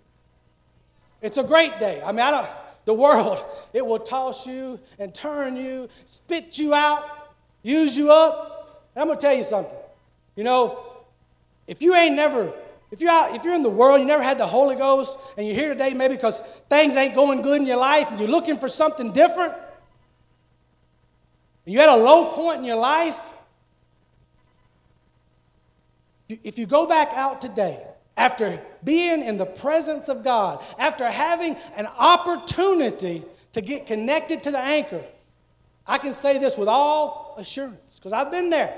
It's 1.20 1.36
a 1.36 1.42
great 1.42 1.78
day. 1.78 2.00
I 2.02 2.12
mean, 2.12 2.22
I 2.22 2.30
don't, 2.30 2.48
the 2.86 2.94
world, 2.94 3.38
it 3.74 3.84
will 3.84 3.98
toss 3.98 4.46
you 4.46 4.80
and 4.98 5.14
turn 5.14 5.58
you, 5.58 5.90
spit 6.06 6.56
you 6.56 6.72
out, 6.72 7.04
use 7.62 7.98
you 7.98 8.10
up. 8.10 8.88
And 8.94 9.02
I'm 9.02 9.08
going 9.08 9.18
to 9.18 9.22
tell 9.22 9.36
you 9.36 9.42
something. 9.42 9.76
You 10.36 10.44
know, 10.44 10.82
if 11.66 11.82
you 11.82 11.94
ain't 11.94 12.16
never, 12.16 12.50
if 12.90 13.02
you're, 13.02 13.10
out, 13.10 13.36
if 13.36 13.44
you're 13.44 13.52
in 13.52 13.62
the 13.62 13.68
world, 13.68 14.00
you 14.00 14.06
never 14.06 14.22
had 14.22 14.38
the 14.38 14.46
Holy 14.46 14.74
Ghost, 14.74 15.18
and 15.36 15.46
you're 15.46 15.54
here 15.54 15.74
today 15.74 15.92
maybe 15.92 16.14
because 16.14 16.40
things 16.70 16.96
ain't 16.96 17.14
going 17.14 17.42
good 17.42 17.60
in 17.60 17.66
your 17.66 17.76
life 17.76 18.10
and 18.10 18.18
you're 18.18 18.30
looking 18.30 18.56
for 18.56 18.68
something 18.68 19.12
different, 19.12 19.52
and 21.64 21.74
you're 21.74 21.82
at 21.82 21.88
a 21.88 21.96
low 21.96 22.32
point 22.32 22.60
in 22.60 22.64
your 22.64 22.76
life, 22.76 23.18
if 26.28 26.58
you 26.58 26.66
go 26.66 26.86
back 26.86 27.10
out 27.12 27.40
today, 27.40 27.82
after 28.16 28.60
being 28.84 29.22
in 29.22 29.36
the 29.36 29.46
presence 29.46 30.08
of 30.08 30.22
God, 30.22 30.62
after 30.78 31.08
having 31.10 31.56
an 31.74 31.86
opportunity 31.86 33.24
to 33.52 33.60
get 33.60 33.86
connected 33.86 34.42
to 34.44 34.50
the 34.50 34.58
anchor, 34.58 35.02
I 35.86 35.98
can 35.98 36.12
say 36.12 36.38
this 36.38 36.56
with 36.56 36.68
all 36.68 37.34
assurance 37.38 37.98
because 37.98 38.12
I've 38.12 38.30
been 38.30 38.50
there. 38.50 38.76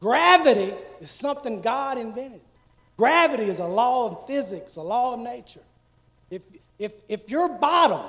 Gravity 0.00 0.72
is 1.00 1.10
something 1.10 1.60
God 1.60 1.98
invented. 1.98 2.40
Gravity 2.96 3.44
is 3.44 3.58
a 3.58 3.66
law 3.66 4.10
of 4.10 4.26
physics, 4.26 4.76
a 4.76 4.82
law 4.82 5.14
of 5.14 5.20
nature. 5.20 5.60
If, 6.30 6.42
if, 6.78 6.92
if 7.08 7.30
your 7.30 7.48
bottom, 7.48 8.00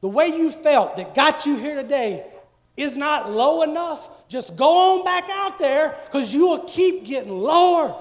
the 0.00 0.08
way 0.08 0.28
you 0.28 0.50
felt 0.50 0.96
that 0.96 1.14
got 1.14 1.46
you 1.46 1.56
here 1.56 1.76
today, 1.76 2.26
is 2.76 2.96
not 2.96 3.30
low 3.30 3.62
enough, 3.62 4.28
just 4.28 4.56
go 4.56 4.98
on 4.98 5.04
back 5.04 5.28
out 5.30 5.58
there 5.58 5.94
because 6.06 6.32
you 6.32 6.48
will 6.48 6.64
keep 6.64 7.04
getting 7.04 7.32
lower. 7.32 7.94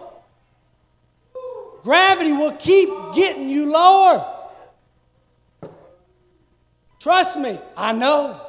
Gravity 1.84 2.32
will 2.32 2.54
keep 2.54 2.90
getting 3.14 3.50
you 3.50 3.70
lower. 3.70 4.26
Trust 7.00 7.40
me, 7.40 7.60
I 7.76 7.94
know. 7.94 8.40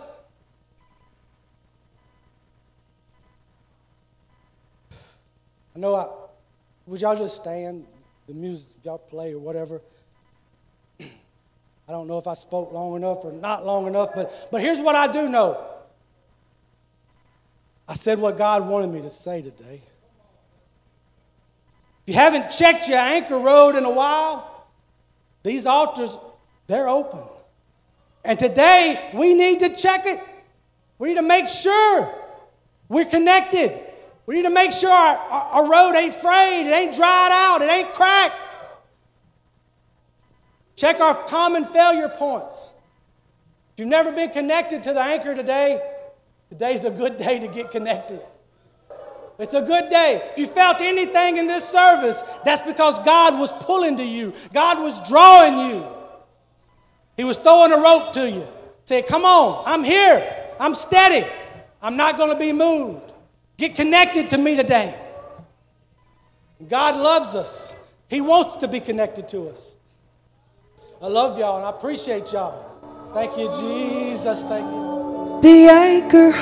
I 5.75 5.79
know 5.79 5.95
I, 5.95 6.09
would 6.87 7.01
y'all 7.01 7.16
just 7.16 7.37
stand? 7.37 7.87
the 8.27 8.35
music 8.35 8.70
y'all 8.83 8.99
play 8.99 9.33
or 9.33 9.39
whatever. 9.39 9.81
I 11.01 11.07
don't 11.89 12.07
know 12.07 12.18
if 12.18 12.27
I 12.27 12.35
spoke 12.35 12.73
long 12.73 12.97
enough 12.97 13.25
or 13.25 13.33
not 13.33 13.66
long 13.66 13.87
enough, 13.87 14.11
but, 14.14 14.49
but 14.51 14.61
here's 14.61 14.81
what 14.81 14.95
I 14.95 15.11
do 15.11 15.29
know. 15.29 15.66
I 17.89 17.95
said 17.95 18.18
what 18.18 18.39
God 18.39 18.66
wanted 18.66 18.91
me 18.91 19.03
to 19.03 19.11
say 19.11 19.43
today. 19.43 19.83
If 22.07 22.14
you 22.14 22.14
haven't 22.14 22.51
checked 22.51 22.89
your 22.89 22.99
anchor 22.99 23.39
rode 23.39 23.76
in 23.76 23.85
a 23.85 23.91
while, 23.91 24.66
these 25.43 25.66
altars, 25.66 26.16
they're 26.66 26.89
open. 26.89 27.20
And 28.24 28.39
today, 28.39 29.11
we 29.14 29.35
need 29.35 29.61
to 29.61 29.74
check 29.74 30.07
it. 30.07 30.20
We 30.99 31.11
need 31.11 31.16
to 31.16 31.22
make 31.22 31.49
sure 31.49 32.14
we're 32.89 33.05
connected. 33.05 33.78
We 34.26 34.37
need 34.37 34.43
to 34.43 34.51
make 34.51 34.72
sure 34.72 34.91
our, 34.91 35.16
our, 35.16 35.43
our 35.43 35.68
rode 35.68 35.97
ain't 35.97 36.14
frayed, 36.14 36.66
it 36.66 36.70
ain't 36.70 36.95
dried 36.95 37.30
out, 37.33 37.62
it 37.62 37.70
ain't 37.70 37.91
cracked. 37.91 38.37
Check 40.76 41.01
our 41.01 41.14
common 41.24 41.66
failure 41.66 42.09
points. 42.09 42.70
If 43.72 43.80
you've 43.80 43.89
never 43.89 44.12
been 44.12 44.30
connected 44.30 44.83
to 44.85 44.93
the 44.93 45.01
anchor 45.01 45.35
today, 45.35 45.80
today's 46.53 46.84
a 46.84 46.90
good 46.90 47.16
day 47.16 47.38
to 47.38 47.48
get 47.48 47.70
connected. 47.70 48.20
It's 49.38 49.55
a 49.55 49.62
good 49.62 49.88
day. 49.88 50.20
If 50.32 50.38
you 50.38 50.46
felt 50.46 50.82
anything 50.82 51.38
in 51.38 51.46
this 51.46 51.66
service, 51.66 52.22
that's 52.44 52.61
because 52.61 52.98
God 52.98 53.38
was 53.38 53.50
pulling 53.61 53.96
to 53.96 54.05
you, 54.05 54.34
God 54.53 54.78
was 54.78 55.09
drawing 55.09 55.70
you. 55.70 55.86
He 57.16 57.24
was 57.24 57.38
throwing 57.38 57.72
a 57.72 57.78
rope 57.78 58.12
to 58.12 58.30
you. 58.30 58.46
Say, 58.84 59.00
Come 59.00 59.24
on, 59.24 59.62
I'm 59.64 59.82
here. 59.82 60.22
I'm 60.61 60.74
steady. 60.74 61.26
I'm 61.80 61.96
not 61.96 62.18
going 62.18 62.28
to 62.28 62.38
be 62.38 62.53
moved. 62.53 63.11
Get 63.57 63.74
connected 63.74 64.28
to 64.30 64.38
me 64.38 64.55
today. 64.55 64.94
God 66.68 67.00
loves 67.00 67.34
us, 67.34 67.72
He 68.09 68.20
wants 68.20 68.57
to 68.57 68.68
be 68.68 68.78
connected 68.78 69.26
to 69.30 69.48
us. 69.48 69.74
I 71.00 71.07
love 71.07 71.38
y'all 71.38 71.57
and 71.57 71.64
I 71.64 71.70
appreciate 71.70 72.30
y'all. 72.30 72.68
Thank 73.14 73.38
you, 73.38 73.50
Jesus. 73.55 74.42
Thank 74.44 74.66
you. 74.66 74.92
The 75.42 75.68
anchor 75.68 76.30